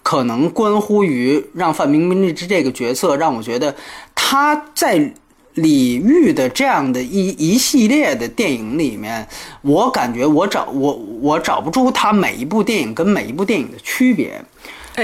[0.01, 3.75] 可能关乎于让范冰冰这这个角色，让我觉得
[4.15, 5.13] 她在
[5.55, 9.27] 李玉的这样的一一系列的电影里面，
[9.61, 14.41] 我感觉我找我我找不出她每一部电影跟每一部电影的区别，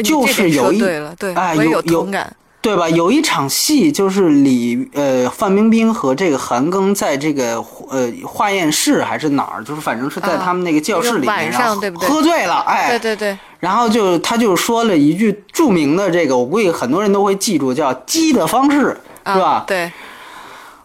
[0.01, 2.35] 就是有一对了对，哎有有感。
[2.65, 2.89] 对吧？
[2.89, 19.63] 有一场戏就是李呃范冰冰和这个韩庚在这个呃化验室还是哪儿，就是反正是在他们那个教室里面，然后喝醉了，哎，对对对，然后就他就说了一句著名的这个，我估计很多人都会记住，叫“鸡的方式”，是吧？
[19.67, 19.91] 对。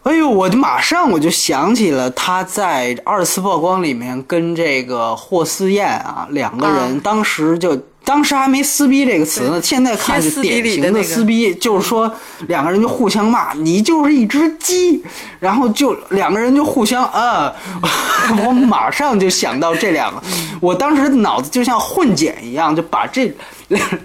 [0.03, 7.75] 哎呦，我就马上我就想起了他在二次曝光里面跟这个霍思燕啊两个人，当时就。
[8.03, 12.11] 当时还没撕逼这个词呢，现在看是典型的撕逼，就是说
[12.47, 15.01] 两个人就互相骂，你就是一只鸡，
[15.39, 17.53] 然后就两个人就互相啊，
[18.43, 20.21] 我马上就想到这两个，
[20.59, 23.31] 我当时脑子就像混剪一样，就把这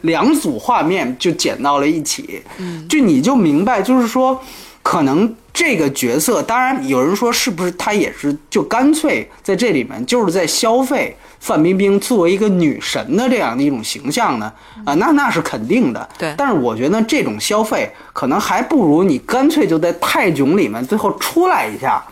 [0.02, 2.42] 两组画面就剪到了一起，
[2.88, 4.40] 就你就明白，就是说
[4.82, 11.16] 可能这个角色，当然有人说是不是他也是就干脆在这里面就是在消费。
[11.38, 14.53] 范冰冰作为一个女神的这样的一种形象呢，
[14.85, 16.09] 啊，那那是肯定的。
[16.19, 22.03] 对，但是我觉得这种消费可能还不如你干脆就在泰囧里面最后出来一下。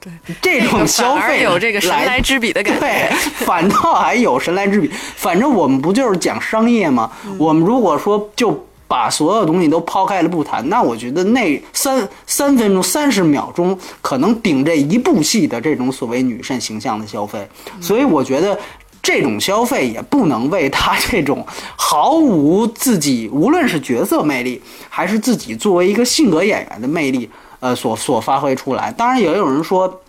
[0.00, 2.80] 对，这种消费有这个神来之笔的感觉。
[2.80, 3.08] 对，
[3.44, 4.90] 反倒还有神来之笔。
[5.14, 7.12] 反正我们不就是讲商业吗？
[7.38, 8.66] 我们如果说就。
[8.90, 17.48] 把所有东西都抛开了不谈，那我觉得那三三分钟三十秒钟可能顶这一部戏的这种所谓女神形象的消费，
[17.80, 18.58] 所以我觉得
[19.00, 28.90] 这种消费也不能为他这种毫无自己无论是角色魅力还是自己作为一个性格演员的魅力，呃，所所发挥出来。
[28.90, 30.00] 当然，也有人说，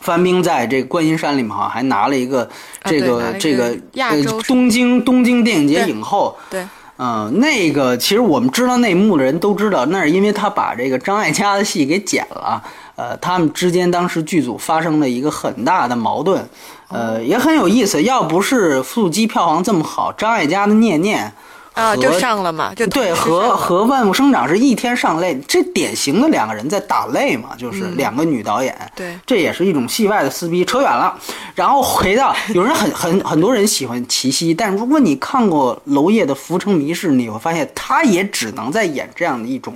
[0.00, 2.48] 范冰在这个观音山里面好像还拿了一个
[2.84, 6.34] 这个这个呃东京东京电影节影后。
[6.48, 6.66] 对。
[7.04, 12.62] 嗯，那个其实我们知道内幕的人都知道，那是因为他把这个张艾嘉的戏给剪了。
[12.94, 16.48] 呃，他们之间当时剧组发生了一个很大的矛盾，
[16.88, 18.00] 呃，也很有意思。
[18.04, 21.26] 要不是《速激》票房这么好，张艾嘉的《念念》。
[21.74, 31.18] 啊，就上了嘛，就对，和和万物生长是一天上泪，这典型的两个人在打擂嘛，就是两个女导演，对，这也是一种戏外的撕逼，扯远了。
[31.54, 39.74] 然后回到有人很很很多人喜欢齐溪，但如果你看过娄烨的《浮城谜事》，你会发现他也只能在演这样的一种，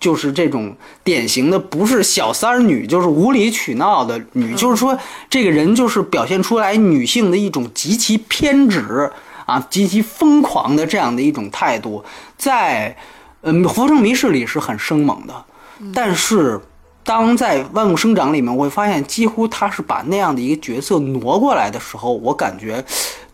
[0.00, 4.98] 就是这种典型的不是小三儿女，就是无理取闹的女，就是说
[5.30, 9.08] 这个人就是表现出来女性的一种极其偏执。
[9.52, 12.02] 啊，极其疯狂的这样的一种态度，
[12.38, 12.96] 在
[13.42, 15.44] 嗯《浮生迷事》里是很生猛的，
[15.92, 16.58] 但是
[17.04, 22.82] 当在《万物生长》里面，我会发现几乎他是把那样的一个角色挪过来的时候，我感觉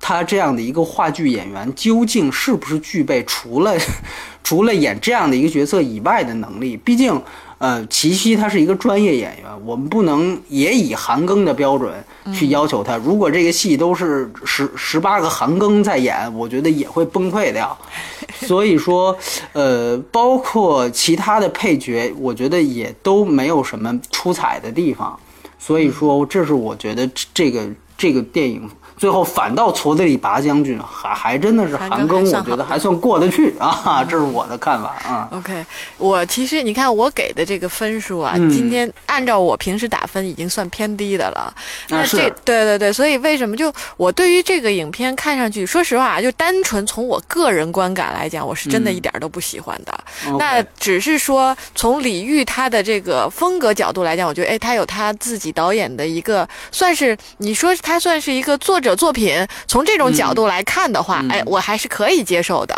[0.00, 3.76] 他这样的一个话剧演员究竟是不是具备除了
[4.42, 6.76] 除了演这样的一个角色以外的能力？
[6.76, 7.22] 毕竟。
[7.58, 11.92] 呃，齐溪他是一个专业演员，我们不能也以韩庚的标准
[12.32, 12.96] 去要求他。
[12.96, 17.76] 如果这个戏都是十十八个韩庚在演，我觉得也会崩溃掉。
[18.46, 19.16] 所以说，
[19.52, 25.18] 呃，包括其他的配角，我觉得也都没有什么出彩的地方。
[25.58, 28.70] 所以说，这是我觉得这个这个电影。
[28.98, 35.28] 最后反倒矬子里拔将军，还还真的是韩庚，我觉得还算过得去 啊，这是我的看法啊。
[35.30, 35.64] OK，
[35.96, 41.54] 我其实你看我给的这个分数啊，今天按照我平时打分已经算偏低的了。
[41.88, 50.00] 那这对对对，所以为什么就我对于这个影片看上去，说实话，就单纯从我个人观感来讲，我是真的一点都不喜欢的。
[50.40, 58.87] 那只是说从李玉他的这个风格角度来讲，我觉得哎，他有他自己导演的一个，算是你说他算是一个作者。
[58.94, 62.74] 作品从这种角度来看的话，哎，我还是可以接受的。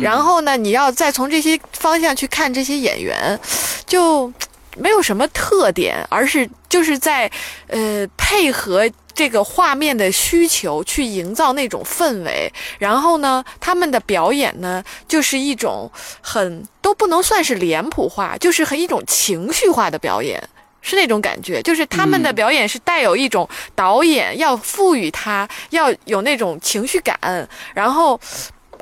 [0.00, 3.38] 然后呢，你要再从这些方向去看这些演员，
[3.86, 4.32] 就
[4.76, 7.30] 没有什么特点，而是就是在
[7.68, 12.52] 呃配合这个画面的需求去营造那种氛围。
[12.78, 15.90] 然后呢，他们的表演呢，就是一种
[16.20, 20.42] 很都不能算是脸谱化，就是很一种情绪化的表演。
[20.82, 27.18] 是那种感觉，就是他们的表演是带有一种导演要赋予他要有那种情绪感，
[27.74, 28.18] 然后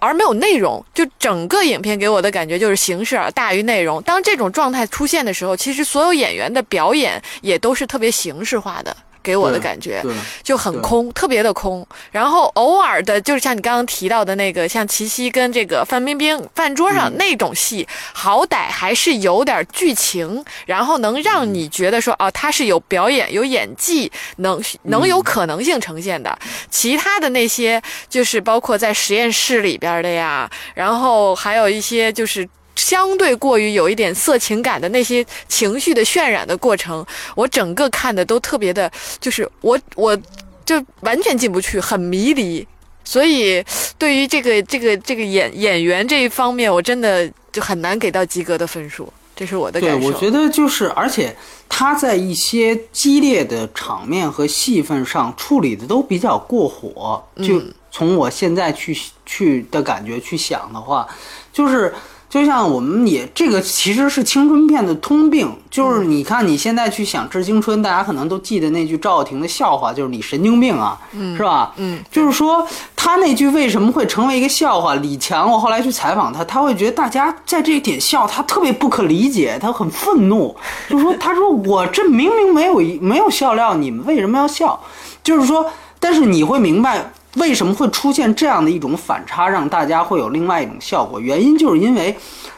[0.01, 0.85] 而没有内容。
[0.95, 4.03] 就整个影片给我的感觉就是形式大于内容。
[4.03, 8.97] 当这种状态出现的时候，其实所有演员的表演也都是特别形式化的。
[9.29, 10.03] 给我的感觉
[10.43, 11.87] 就很空，特别的空。
[12.11, 26.39] 然后偶尔的，就是像你刚刚提到的那个，像齐溪跟这个范冰冰饭桌上那种戏，好歹还是有点剧情，然后能让你觉得说，哦，他是有表演、有演技，能能有可能性呈现的。
[26.71, 32.49] 其他的那些，就是包括在实验室里边的呀，然后还有一些就是。
[32.79, 37.05] 相对过于有一点色情感的那些情绪的渲染的过程，
[37.35, 40.17] 我整个看的都特别的，就是我我
[40.65, 42.65] 就完全进不去，很迷离。
[43.03, 43.65] 所以
[43.99, 49.13] 对于这个这个这个演演员这一方面，我真的就很难给到及格的分数。
[49.35, 49.99] 这是我的感受。
[49.99, 51.37] 对，我觉得就是，而且
[51.69, 57.25] 他在一些激烈的场面和戏份上处理的都比较过火。
[57.43, 57.61] 就
[57.91, 61.09] 从我现在去去的感觉去想的话，
[61.53, 61.93] 就是。
[62.29, 71.01] 就像我们也这个其实是青春片的通病，就是你看你现在去想致青春，大家可能都记得那句赵又廷的笑话，就是你神经病啊，
[71.37, 71.73] 是吧？
[71.77, 74.95] 嗯，就是说他那句为什么会成为一个笑话？
[74.97, 80.55] 李强，我后来去采访他，他会觉得大家在这一点笑，他特别不可理解，他很愤怒，
[80.91, 84.79] 就说他说我这明明没有没有笑料，你们为什么要笑？
[85.25, 85.65] 就是说，
[85.99, 87.11] 但是你会明白。
[87.35, 91.21] 为什么会出现这样的一种反差，让大家会有另外一种效果？
[91.21, 92.17] 原因就是因为，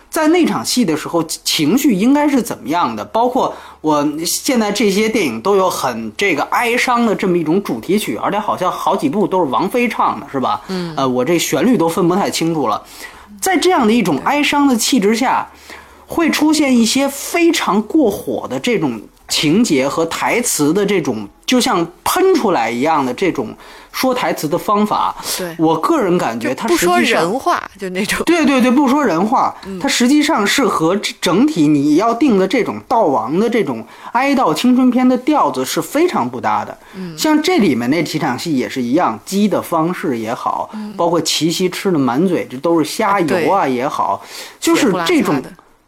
[0.08, 3.04] 在那场戏的时候，情绪应该是怎么样的？
[3.04, 10.62] 包括我现在这些电影都有很这个哀伤的这么一种主题曲，而且好像好几部都是王菲唱的，是吧？
[10.68, 10.94] 嗯。
[10.96, 12.82] 呃，我这旋律都分不太清楚了。
[13.40, 15.48] 在这样的一种哀伤的气质下，
[16.06, 19.00] 会出现一些非常过火的这种
[19.30, 23.56] 情节和台词的这种，就像喷出来一样的这种。
[23.92, 28.22] 说台词的方法，对我个人感觉，他不说人话，就那种。
[28.24, 36.78] 对对对，不说人话，它实际上是和整体你要定的这种悼亡的这种哀悼青春片的调子是非常不搭的。
[36.94, 44.24] 嗯，像这里面那几场戏也是一样，鸡的方式也好，包括齐溪吃的满嘴这都是虾油啊也好，
[44.60, 45.42] 就是这种，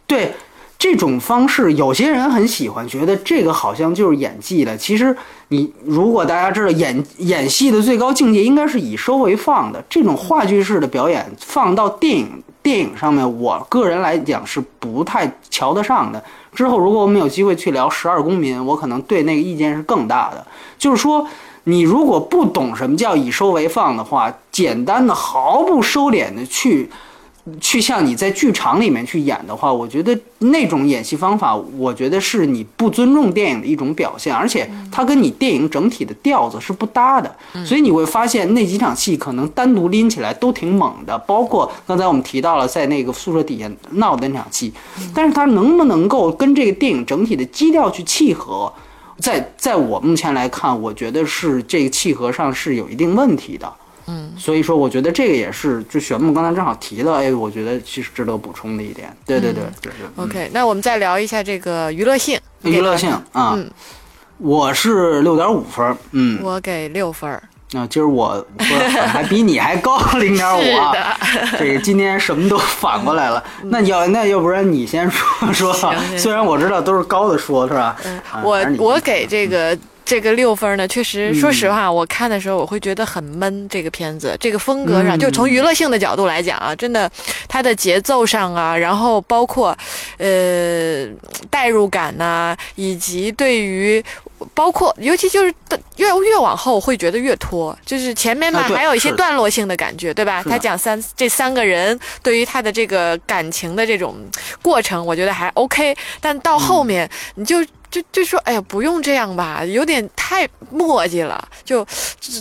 [0.09, 0.35] 对。
[0.83, 4.77] 这种方式，有些人很喜欢，觉得这个好像就是演技了。
[4.77, 5.17] 其实，
[5.47, 9.81] 你如果大家知道演演戏的最高境界，应该是以收为放的。
[9.89, 16.21] 这种话剧式的表演放到电影电影上面，我个人来讲是不太瞧得上的。
[16.53, 20.45] 之后，如果我们有机会去聊《十二公民》，我可能对那个意见是更大的。
[20.77, 21.25] 就是说，
[21.63, 26.91] 你如果不懂什么叫以收为放的话，简单的毫不收敛的去。
[27.61, 37.35] 去像你在剧场里面去演的话，我觉得那种演戏方法，我觉得是你不尊重电影的一种表现，而且它跟你电影整体的调子是不搭的。
[37.65, 44.73] 所以你会发现那几场戏可能单独拎起来都挺猛的，包括刚才我们提到了在那个宿舍底下闹的那场戏，
[45.13, 48.73] 但是它能不能够跟这个电影整体的基调去契合，
[49.19, 53.73] 在在我目前来看，我觉得是这个契合上是有一定问题的。
[54.13, 59.15] 嗯，所以说，我觉得这个也是，就玄木刚才正好提了，哎，我觉得其实值得补充的一点。
[59.25, 60.25] 对对对对对。
[60.25, 62.39] OK，那我们再聊一下这个娱乐性。
[62.63, 63.59] 娱乐性啊，
[64.37, 67.41] 我是六点五分，嗯，我给六分。
[67.75, 68.45] 那今儿我
[69.07, 71.17] 还比你还高零点五啊，
[71.59, 73.43] 这个今天什么都反过来了。
[73.63, 77.97] 那要那要不然你先说说， 虽然我知道都是高的说，是吧？
[78.45, 79.79] 我我给这个。
[80.05, 83.69] 这个六分呢，确实，说实话，我看的时候我会觉得很闷。
[83.69, 87.11] 这个片子，这个风格上，就从娱乐性的角度来讲啊，真的，
[87.49, 89.77] 它的节奏上啊，然后包括，
[90.19, 91.07] 呃，
[91.49, 94.05] 代入感呐，以及对于，
[94.53, 95.55] 包括，尤其就是
[95.97, 100.43] 越越往后会觉得越拖，就是前面嘛还有一些段落性的感觉，对吧？
[100.43, 104.17] 他讲三这三个人对于他的这个感情的这种
[104.61, 107.65] 过程，我觉得还 OK，但到后面你就。
[107.93, 111.87] 就就说，哎呀，不用这样吧，有点太磨叽了，就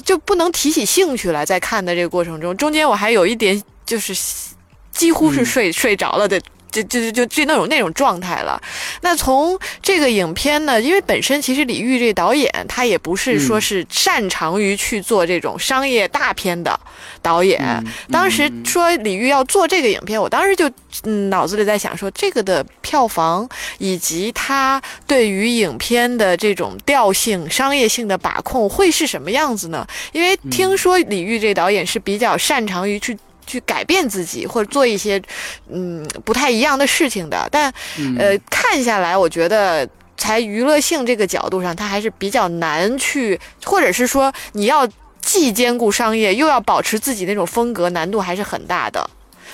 [0.03, 1.45] 就不能提起兴趣来。
[1.45, 4.15] 在看的这个过程中，中间我还有一点就是
[4.91, 6.41] 几乎是睡睡着了的。
[6.71, 8.61] 就就就就就那种那种状态了。
[9.01, 16.79] 那从这个影片呢，因为本身其实李玉这导演他也不是说是擅长于去做这种商业大片的
[17.21, 17.61] 导演。
[18.11, 20.69] 当时说李玉要做这个影片，我当时就
[21.03, 23.47] 嗯脑子里在想说，这个的票房
[23.77, 29.85] 以及他对于影片的这种调性、商业性的把控会是什么样子呢？
[30.13, 33.17] 因为听说李玉这导演是比较擅长于去。
[33.45, 35.21] 去改变自己或者做一些
[35.69, 37.73] 嗯不太一样的事情的，但
[38.17, 39.87] 呃看下来，我觉得
[40.17, 44.87] 才娱乐性这个角度上，它还是比较难去，或者是说你要
[45.21, 49.09] 既兼顾商业，又要保持自己那种风格，难度还是很大的。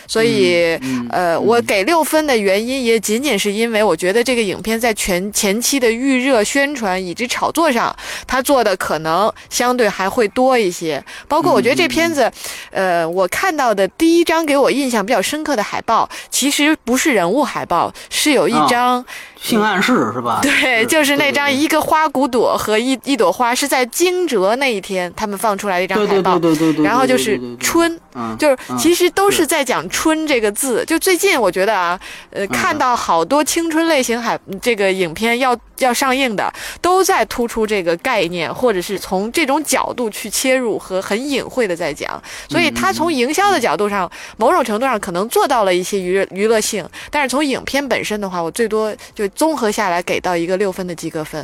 [0.07, 7.95] 所以，嗯呃，我给六分的原因也仅仅是因为我觉得这个影片在全前期的预热、宣传以及炒作上，
[8.25, 11.03] 他做的可能相对还会多一些。
[11.27, 12.31] 包括我觉得这片子，
[12.71, 19.05] 呃，我看到的第一张给我印象比较深刻的海报，其实不是人物海报，是有一啊张。
[19.47, 20.39] 性暗示是吧？
[20.41, 26.37] 对，就是那张一个花骨朵和一一朵花，是在惊蛰那一天他们放出来的一张对对海报。
[26.37, 30.83] 对对对对，然后就是对对对对春，嗯，就是嗯其实都是是在讲“春”这个字。
[30.87, 31.99] 就最近我觉得啊，
[32.31, 36.51] 呃，嗯看到好多青春类型海这个影片要要上映的，
[36.81, 42.21] 都在突出这个概念，或者是从这种角度去切入和很隐晦的在讲。
[42.49, 51.41] 所以他从营销的角度上，某种程度上可能做到了一些娱乐娱乐性，但是从影片本身的话，我最多就综合下来给到一个六分的及格分。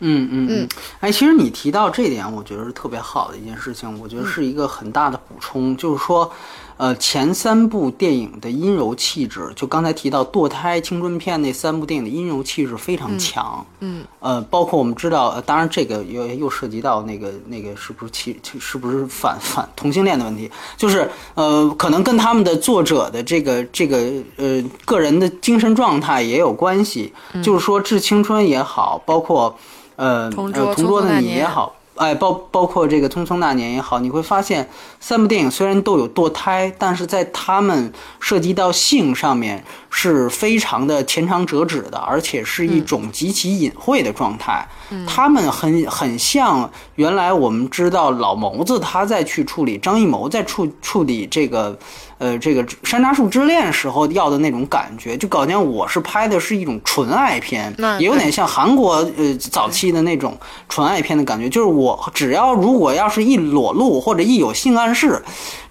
[0.00, 0.68] 嗯嗯嗯嗯，
[1.00, 6.30] 哎，其实你提到这点，我觉得是特别好的一件事情，我觉嗯得是一个很大的补充，就是说，
[6.76, 23.98] 呃，前三部电影的阴柔气质，就刚才提到堕胎青春片那三部电影的阴柔气质非常强，嗯，呃，包括我们知道，呃、当然这个又又涉及到那个那个是不是其是不是反反同性恋的问题，就是呃，可能跟他们的作者的这个这个
[24.36, 27.12] 呃个人的精神状态也有关系，
[27.42, 29.56] 就是说致青春也好，包括
[29.94, 31.72] 呃同桌呃同桌的你也好。
[31.96, 34.68] 哎，包包括这个《匆匆那年》也好，你会发现
[34.98, 44.66] 三部电影虽然都有堕胎，但是在他们涉及到性上面是非常的前长折指的，而且是一种极其隐晦的状态。
[45.06, 51.76] 他们很很像原来我们知道老谋子他在去处理张艺谋在处处理这个
[52.24, 60.34] 呃这个《山楂树之恋》时候要的那种感觉，就搞像我是拍的是一种纯爱片，那也有点像韩国呃早期的那种
[60.66, 65.22] 纯爱片的感觉，就是我只要如果要是一裸露或者一有性暗示，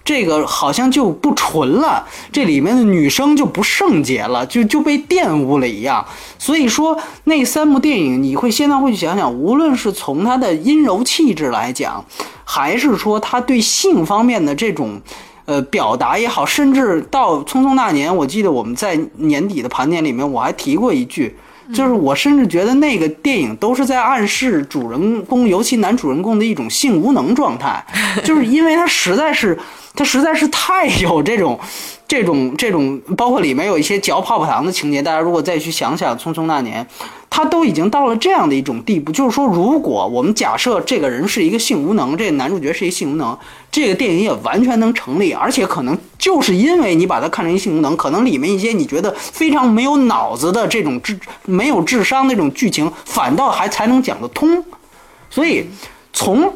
[0.04, 6.06] 这个好像就不纯了，这里面的女生就不圣洁了，就就被玷污了一样。
[6.38, 12.04] 所以说那三部电影，你会现在会去想想，无论是从它的阴柔气质来讲，
[12.44, 15.00] 还是说他对性方面的这种。
[15.46, 21.36] 呃，表达也好，甚至到《匆匆那年》，我记得我们在年底的盘点里面，我还提过一句，
[21.74, 27.84] 就是我甚至觉得那个电影都是在暗示主人公，尤其男主人公的一种性无能状态，
[28.24, 29.58] 就是因为他实在是，
[29.94, 31.58] 他实在是太 有这种。
[32.06, 36.84] 这种这种，包括里面有一些嚼泡泡糖的情节，大家如果再去想想《匆匆那年》，
[37.30, 43.36] 他都已经到了这样的一种地步，就是说，如果我们假设这个人是一个性无能，这个男主角是一个性无能，
[43.72, 54.62] 这个电影也完全能成立，而且可能就是因为你把它看成一性无能，可能里面一些你觉得非常没有脑子的这种智没有智商的这种剧情，反倒还才能讲得通。
[55.30, 55.66] 所以
[56.12, 56.52] 从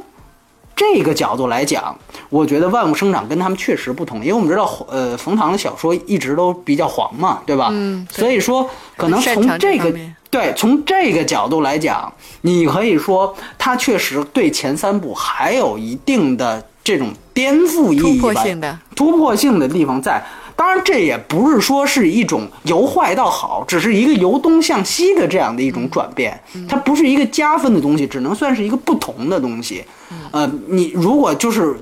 [0.79, 1.95] 这个角度来讲，
[2.31, 7.71] 我觉得万物生长跟他们确实不同，因为我们知道，呃，冯唐的小说一直都比较黄嘛，对吧？
[7.73, 9.99] 嗯所以说可能从这个这
[10.31, 12.13] 对从这个角度来讲，
[12.43, 20.25] 你可以说他确实对前三部还有一定的这种颠覆意义吧，破性的，突破性的地方在。
[20.59, 26.37] 当然，这也不是说是一种由坏到好，只是一个由东向西的这样的一种转变，
[26.69, 29.85] 它不是一个加分的东西，只能算是一个不同的东西。
[30.33, 31.77] 呃，你如果就是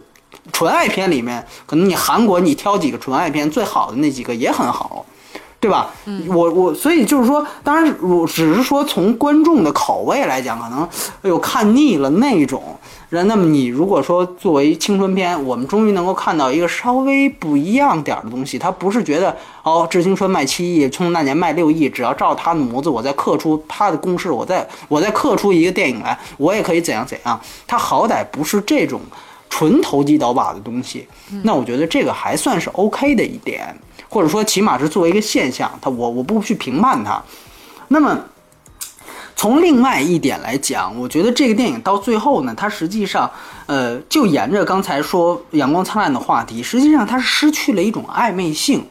[0.52, 5.06] 纯爱片里面，可能你韩国你挑几个纯爱片最好的那几个也很好。
[5.58, 5.90] 对吧？
[6.28, 10.82] 我我所以就是说，当然我只是说从观众的口味来讲，可能
[11.22, 12.62] 哎呦看腻了那种
[13.08, 13.26] 人。
[13.26, 19.34] 那么你如果说作为青春片，我们终于能够看到一个稍微不一样点儿的东西，他不是觉得
[19.64, 27.40] 哦，致青春卖七亿，匆匆那年卖六亿，只要照他的模子，我再刻出他的公式，我再我再刻出一个电影来，我也可以怎样怎样。
[27.66, 29.00] 他好歹不是这种
[29.48, 31.08] 纯投机倒把的东西，
[31.42, 33.74] 那我觉得这个还算是 OK 的一点。
[34.16, 37.22] 或者说起码是作为一个现象，他我我不去评判它。
[37.88, 38.18] 那么
[39.36, 43.30] 从另外一点来讲，我觉得这个电影到最后呢，它实际上
[43.66, 48.82] 呃就沿着刚才说阳光灿烂的话题，实际上它是失去了一种暧昧性。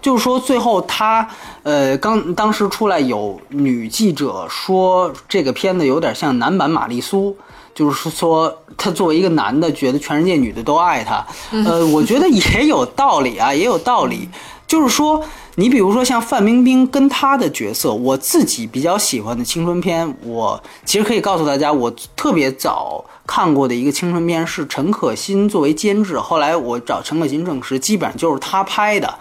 [0.00, 1.28] 就是说，最后他，
[1.62, 7.36] 呃，刚当时出来有女记者说这个片子有点像男版玛丽苏，
[7.74, 14.26] 就是说他作为一个男的，觉得全世界女的都爱他，呃，我觉得也有道理啊，也有道理。
[14.70, 15.20] 就是说，
[15.56, 29.12] 你比如说像范冰冰跟她的角色，我自己比较喜欢的青春片，我其实可以告诉大家，我特别早看过的一个青春片是陈可辛作为监制，后来我找陈可辛证实，基本上就是他拍的。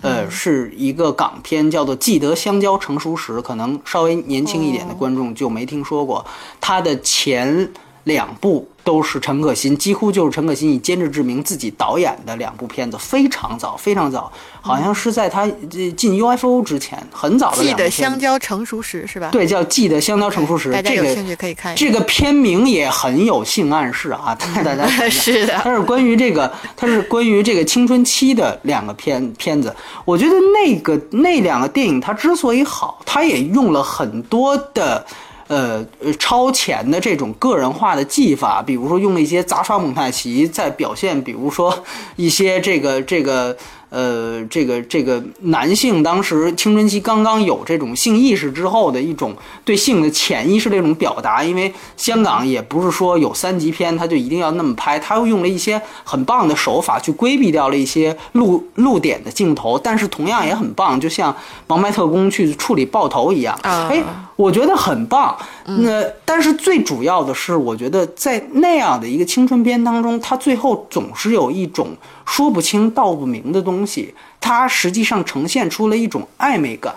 [0.00, 6.24] 呃，是一个港片，叫做《记得香蕉成熟时》，可能稍微年轻一点的观众就没听说过。
[6.60, 7.68] 他的前
[8.08, 14.32] 两部都是陈可辛，几乎就是陈可辛以监制之名自己导演的两部片子，非常早，非常早，
[14.62, 17.90] 好像是在他呃进 UFO 之前，很早的记得。
[17.90, 19.28] 香蕉成熟时是吧？
[19.30, 21.78] 对，叫《记得香蕉成熟时大》，家这个有兴趣可以看一下。
[21.78, 24.34] 这个片名也很有性暗示啊，
[24.64, 29.74] 大家 是的它是关于这个，它是关于这个青春期的两个片片子。
[30.06, 35.04] 我觉得那个那两个电影它之所以好，它也用了很多的。
[35.48, 35.84] 呃，
[36.18, 41.82] 超前的这种个人化的技法，比如说用了一些杂耍蒙太奇，在表现，比如说
[42.16, 43.56] 一些这个这个
[43.90, 49.34] 呃，这个这个男性当时青春期刚刚有这种性意识之后的一种
[49.64, 61.32] 对性的潜意识的一种表达，因为香港也不是说有三级片，他就一定要那么拍，他又用了一些很棒的手法去规避掉了一些露露点的镜头，但是同样也很棒，就像
[61.68, 64.02] 《王牌特工》去处理爆头一样，啊哎，
[64.36, 65.36] 我觉得很棒。
[65.64, 71.88] 那但是最主要的是，我觉得在那样的一个青春片当中，他最后总是有一种
[72.28, 76.94] 说不清道不明的东西，它实际上呈现出了一种暧昧感。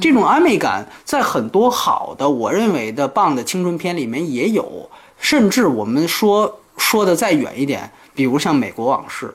[0.00, 4.88] 这种暧昧感在很多好的我认为的棒的青春片里面也有，
[5.18, 9.26] 甚至我们说说的再远一点，比如像《美国往事》，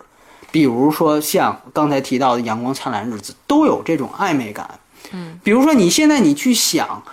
[0.50, 4.80] 比如说像刚才提到的《阳光灿烂日子》，都有这种暧昧感。
[5.12, 7.04] 嗯，比如说你现在你去想，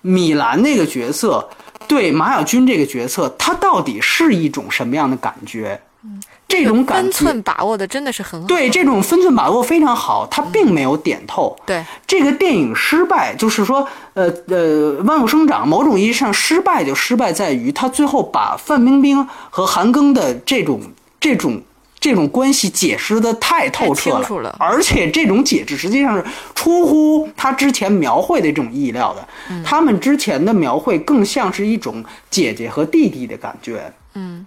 [0.00, 1.46] 米兰那个角色
[1.86, 5.78] 对马小军这个角色，他到底是一种什么样的感觉？
[6.02, 8.46] 嗯，这种感分，寸把握的真的是很好。
[8.46, 11.54] 对这种分寸把握非常好，他并没有点透。
[11.66, 20.80] 对这个电影失败，就是说，呃呃，万物生长，某种意义上失败就失败在于他最后把范冰冰和韩庚的这种
[21.20, 21.60] 这种
[22.00, 26.24] 这种关系解释的太透彻了而且这种解释实际上是
[26.54, 29.28] 出乎他之前描绘的这种意料的。
[29.50, 33.92] 嗯他们之前的描绘更像是一种姐姐和弟弟的感觉。
[34.14, 34.46] 嗯，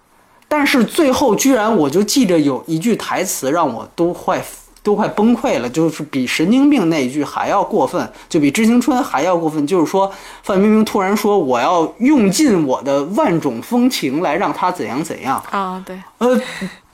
[0.54, 4.44] 但是最后居然我就记着有一句台词让我都快
[4.84, 9.66] 都快崩溃了，就是比神经病那一句还要过分，就比知青春还要过分。
[9.66, 10.12] 就是说
[10.44, 16.38] 范冰冰突然说我要用尽我的万种风情来让他怎样怎样，啊，对，呃，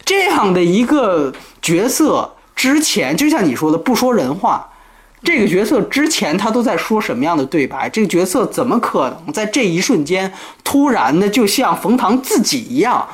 [0.06, 4.70] 这样的一个角色之前就像你说的不说人话。
[5.24, 7.90] 这个角色之前他都在说什么样的对白？
[7.90, 10.32] 这个角色怎么可能在这一瞬间
[10.64, 13.06] 突然的就像冯唐自己一样，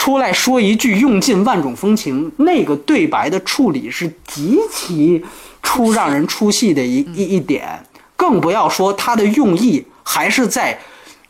[0.00, 2.32] 出来说一句“用尽万种风情”？
[2.40, 5.22] 那个对白的处理是极其
[5.62, 7.84] 出让人出戏的一一一点，
[8.16, 10.78] 更不要说他的用意还是在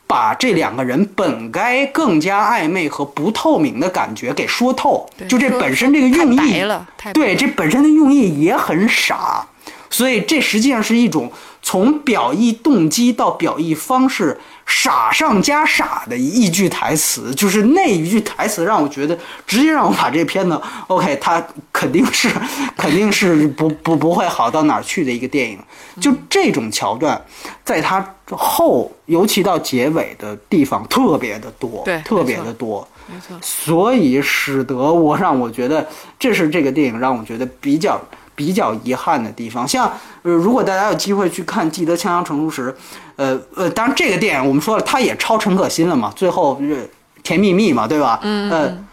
[0.07, 5.05] 把这两个人本该更加暧昧和不透明的感觉给说透。
[5.29, 9.45] 就这本身这个用意白了太对，这本身的用意也很傻，
[9.91, 14.39] 所以这实际上是一种从表意动机到表意方式
[14.73, 22.31] 傻上加傻的一句台词，就是那一句台词让我觉得直接让我把这片子 OK，它肯定是
[22.79, 25.59] 肯定是不不不会好到哪儿去的一个电影。
[26.01, 27.21] 就这种桥段，
[27.65, 32.87] 在它后，尤其到结尾的地方特别的多，对特别的多。
[33.13, 35.85] 没错，所以使得我让我觉得，
[36.17, 38.01] 这是这个电影让我觉得比较
[38.41, 39.69] 比较遗憾的地方。
[39.69, 39.87] 像
[40.23, 42.73] 呃，如果大家有机会去看《记得枪枪成熟时》，
[43.17, 46.89] 呃呃，当然这个电影我们说了，它也超陈可辛了嘛，最后是
[47.23, 48.19] 甜蜜蜜嘛，对吧？
[48.23, 48.85] 嗯呃，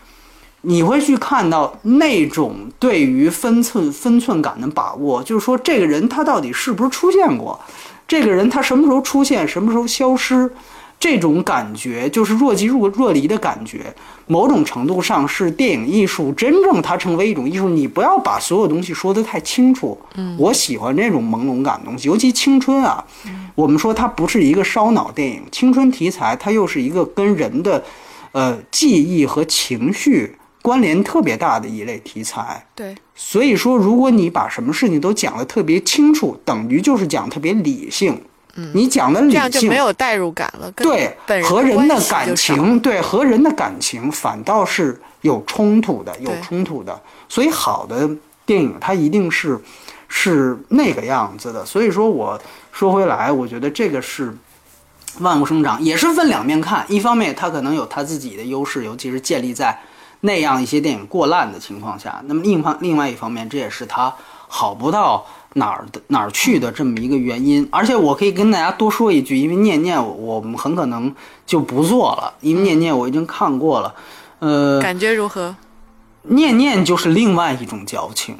[0.64, 7.58] 你会去看到那种对于分寸分寸感的把握，就是说这个人他到底是不是出现过，
[8.06, 10.52] 这个人他什么时候出现，什么时候消失，
[11.00, 13.94] 这种感觉就是若即若若离的感觉，
[14.26, 17.70] 某种程度上是电影艺术真正它成为一种艺术。
[17.70, 19.98] 你不要把所有东西说得太清楚。
[20.16, 23.06] 嗯，我喜欢这种朦胧感的东西，尤其青春啊。
[23.54, 27.84] 我们说它不是一个烧脑电影，青春题材它又是一个跟人的
[28.32, 32.66] 呃记忆和情绪关联特别大的一类题材。
[32.76, 38.20] 对，所以说，如果你把什么事情都讲得特别清楚，等于就是讲特别理性。
[38.58, 40.72] 嗯，你讲的理这样就性没有代入感了。
[40.72, 47.00] 跟对和人的感情，对和人的感情反倒是有冲突的，有冲突的。
[47.30, 48.10] 所以好的
[48.46, 49.60] 电影它一定是
[50.08, 51.64] 是那个样子的。
[51.66, 52.40] 所以说我
[52.72, 54.36] 说回来，我觉得这个是
[55.20, 56.84] 万物生长，也是分两面看。
[56.88, 59.80] 一方面，它可能有它自己的优势，尤其是建立在
[60.22, 62.22] 那样一些电影过烂的情况下。
[62.26, 64.12] 那么另一方另外一方面，这也是它
[64.48, 65.26] 好不到
[65.58, 67.68] 哪儿的哪儿去的这么一个原因。
[67.72, 71.14] 而且我可以跟大家多说一句，因为念念我我们很可能
[71.46, 73.94] 就不做了，因为念念我已经看过了。
[74.40, 75.56] 呃，感觉如何？
[76.24, 78.38] 念念就是另外一种矫情。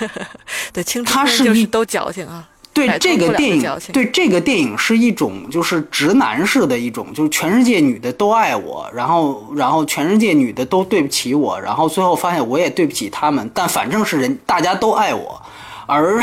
[0.72, 2.48] 对，青春片就是都矫情啊。
[2.74, 15.42] 对这个电影对这个电影是一种就是直男式的一种，就是全世界女的都爱我，然后然后全世界女的都对不起我，然后最后发现我也对不起他们，但反正是人大家都爱我，
[15.86, 16.22] 而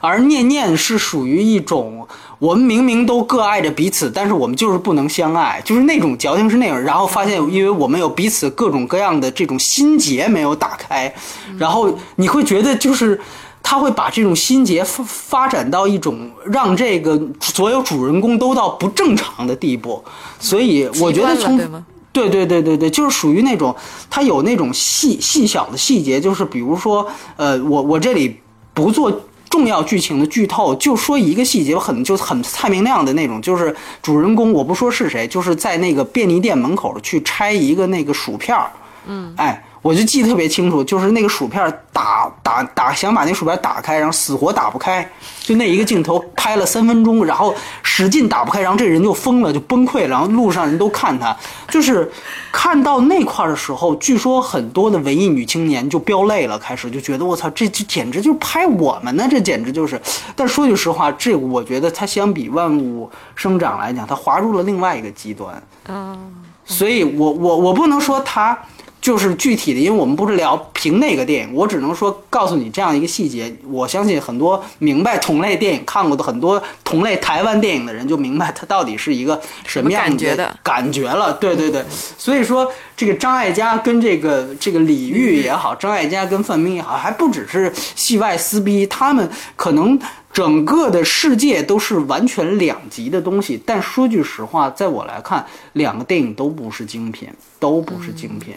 [0.00, 2.06] 而念念是属于一种
[2.38, 11.12] 我们明明都各爱着彼此，但是我们就是不能相爱，就是那种矫情是那样，然后发现因为我们有彼此各种各样的这种心结没有打开，
[11.58, 13.20] 然后你会觉得就是。
[13.60, 20.02] 他会把这种心结发发展到一种让这个所有主人公都到不正常的地步，
[20.38, 21.66] 所以我觉得从对？
[22.12, 23.74] 对对对对对，就是属于那种
[24.08, 27.06] 他有那种细细小的细节，就是比如说，
[27.36, 28.40] 呃，我我这里
[28.78, 38.70] 不做重要剧情的剧透，就说一个细节，很就很蔡明亮的那种，就是主人公我不说是谁，就是在那个便利店门口去拆一个那个薯片儿，
[39.06, 39.64] 嗯，哎。
[39.80, 45.08] 我就记得特别清楚，就是那个薯片打打打，想把那薯片打开，然后死活打不开，
[45.40, 51.36] 就那一个镜头拍了三分钟，然后使劲打不开，然后这人就疯了，就崩溃了，然后路上人都看他，
[51.70, 52.10] 就是
[52.50, 60.00] 看到那块的时候，据说很多的文艺女青年就飙泪了，开始就觉得我操，这这简直就是拍我们呢，这简直就是。
[60.34, 65.62] 但说句实话，这我觉得它相比万物生长来讲，它滑入了另外一个极端。
[65.88, 66.16] 嗯，
[66.64, 68.56] 所以我我我不能说它
[69.00, 73.54] 就是具体的，因为我们不是聊评那个电影，我只能说告诉你这样一个细节。
[73.68, 81.32] 我相信很多明白同类电影看过的很多同类台湾电影的人就明白它到底是一个什么样的感觉了。
[81.34, 81.84] 对对对，
[82.16, 89.98] 所以说这个张艾嘉跟这个这个李玉也好，张艾嘉跟范冰也好，还不只是戏外撕逼，他们可能。
[90.30, 97.28] 整个的世界都是完全两极的东西，但说句实话，在我来看，两个电影都不是精品，
[97.58, 98.54] 都不是精品。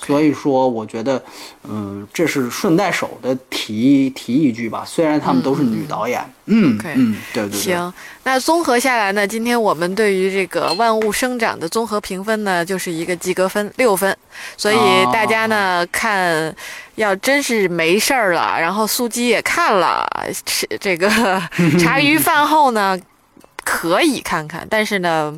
[0.00, 1.22] 所以说，我觉得，
[1.68, 4.84] 嗯，这是顺带手的提提一句吧。
[4.86, 7.92] 虽然他们都是女导演，嗯嗯，对对对，行，
[8.24, 14.16] 那综合下来呢，今天我们对于这个《万物生长》的综合评分呢，就是一个及格分，六分。
[14.56, 14.76] 所以
[15.12, 16.54] 大家呢、看，
[16.94, 20.06] 要真是没事儿了，然后素鸡也看了，
[20.46, 21.08] 吃这个
[21.78, 22.98] 茶余饭后呢，
[23.64, 25.34] 可以看看，但是呢，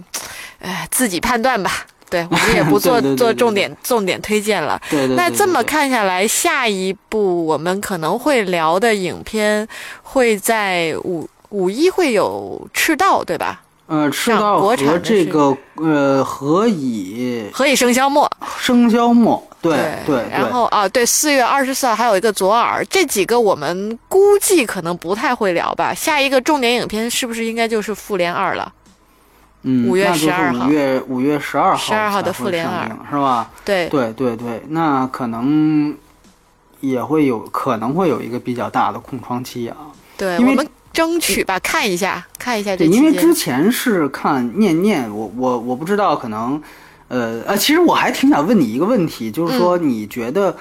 [0.60, 1.86] 哎，自己判断吧。
[2.14, 4.80] 对我们也不 做做重点重点推荐了。
[4.88, 9.66] 对对对那这么看下来，下一部我们可能会聊的影片
[10.02, 13.62] 会在五五一会有赤道，对吧？
[13.86, 25.92] 呃，赤像道国产的和这是个呃何以何以笙箫默，笙箫默，对对对，然后啊，对，四月二十四号还有一个左耳，这几个我们估计可能不太会聊吧。
[25.92, 28.72] 下一个重点影片是不是应该就是《复联二》了？
[29.64, 33.50] 嗯，5月那就是12号五月五月十二号十二号的复联二是吧？
[33.64, 35.94] 对，对对对，那可能
[36.80, 39.76] 也会有可能会有一个比较大的空窗期啊。
[40.16, 42.84] 对，因为我们争取吧，看一下，看一下这。
[42.84, 46.62] 因为之前是看念念，我我我不知道，可能
[47.08, 50.56] 呃呃，其实我还挺想问你一个问题，就是说嗯你觉得。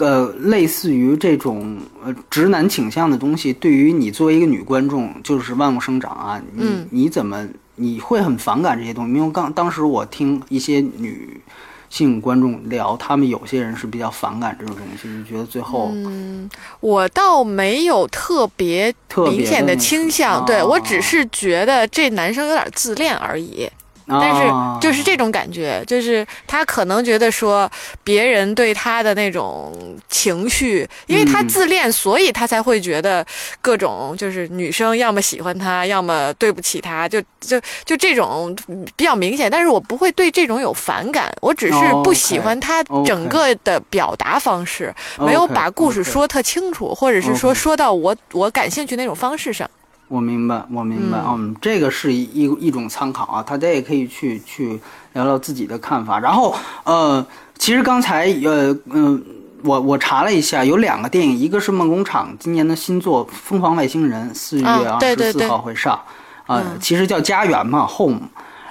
[0.00, 7.44] 呃，类似于这种呃直男倾向的东西，对于你作为一个女观众，就是万物生长啊，你、嗯你怎么
[7.78, 9.14] 你会很反感这些东西？
[9.14, 11.40] 因为刚当时我听一些女
[11.88, 16.50] 性观众聊，他们有些人是比较反感这种东西，就觉得最后、嗯，
[16.80, 23.66] 我倒没有特别明显的倾向，个对我啊只是觉得这男生有点自恋而已。
[24.08, 27.70] 但是啊就是这种感觉，就是他可能觉得说
[28.02, 29.72] 别人对他的那种
[30.08, 33.24] 情绪，因为他嗯自恋，所以他才会觉得
[33.60, 39.50] 各种就是女生要么喜欢他，要么对不起他，就就就这种嗯比较明显。
[39.50, 49.68] 但是我不会对这种有反感，我只是哦不喜欢他整个的表达方式，没有把故事说特清楚，或者是说说到我我感兴趣那种方式上。
[50.08, 54.80] 我明白，我明白，嗯嗯，这个是一一一种参考啊，大家也可以去去
[55.12, 56.18] 聊聊自己的看法。
[56.18, 56.54] 然后，
[56.84, 57.24] 呃，
[57.58, 59.22] 其实刚才呃嗯、
[59.62, 66.00] 我我查了一下，有两个电影，一个是梦工厂今年的新作《疯狂外星人》，四月啊二十四号会上，
[66.46, 68.20] 呃，嗯其实叫家园嘛，Home。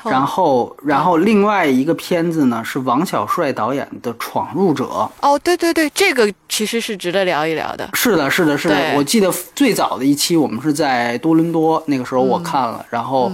[0.10, 4.86] 然后，然后另外一个片子呢是王小帅导演的《闯入者》。
[5.22, 7.89] 哦，对对对，这个其实是值得聊一聊的。
[7.93, 8.93] 是的，是的，是的。
[8.95, 13.32] 我记得最早的一期我们是在多伦多，那个时候嗯我看了，然后，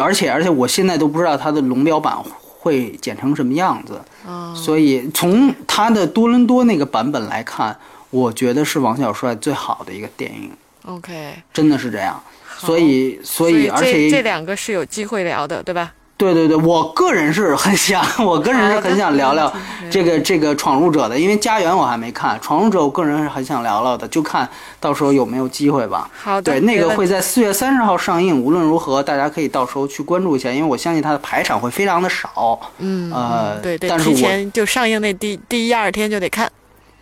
[0.00, 7.76] 而且而且我现在都不知道它的龙标版会剪成什么样子，哦，所以从他的多伦多那个版本来看，
[8.10, 10.50] 我觉得是王小帅最好的一个电影
[10.86, 12.22] ，OK，真的是这样。
[12.58, 15.94] 所以，所所以，而这这两个是有机会聊的，对吧？
[16.20, 19.50] 对对对，我个人是很想， 我个人是很想聊聊
[19.90, 24.46] 这个这个闯入者的，因为家园我还没看，闯入者我个人是很想聊聊的，就看
[24.78, 26.10] 到时候有没有机会吧。
[26.22, 32.60] 好的，对，那个会在四月三十号上映，无论如何大家可以到时候去关注一下，因为我相信它的排场会非常的少。
[32.80, 36.52] 嗯，呃嗯对对，但是我提前就上映那第第一二天就得看。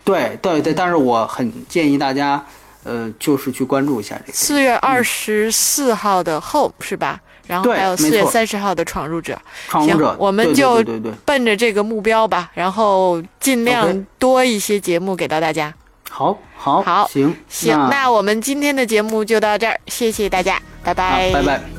[0.05, 2.41] 对对对，但是我很建议大家，
[2.85, 4.39] 呃，就是去关注一下这个。
[4.39, 7.21] 四月二十四号的 Home 是吧？
[7.49, 9.37] 然后还有四月三十号的闯入者，
[9.67, 10.85] 闯入者行，我们就
[11.25, 15.75] 奔着这个目标吧，然后尽量多一些节目给到大家。
[16.11, 21.78] 好好好行行，那我们今天的节目就到这儿，谢谢大家，拜拜，拜拜。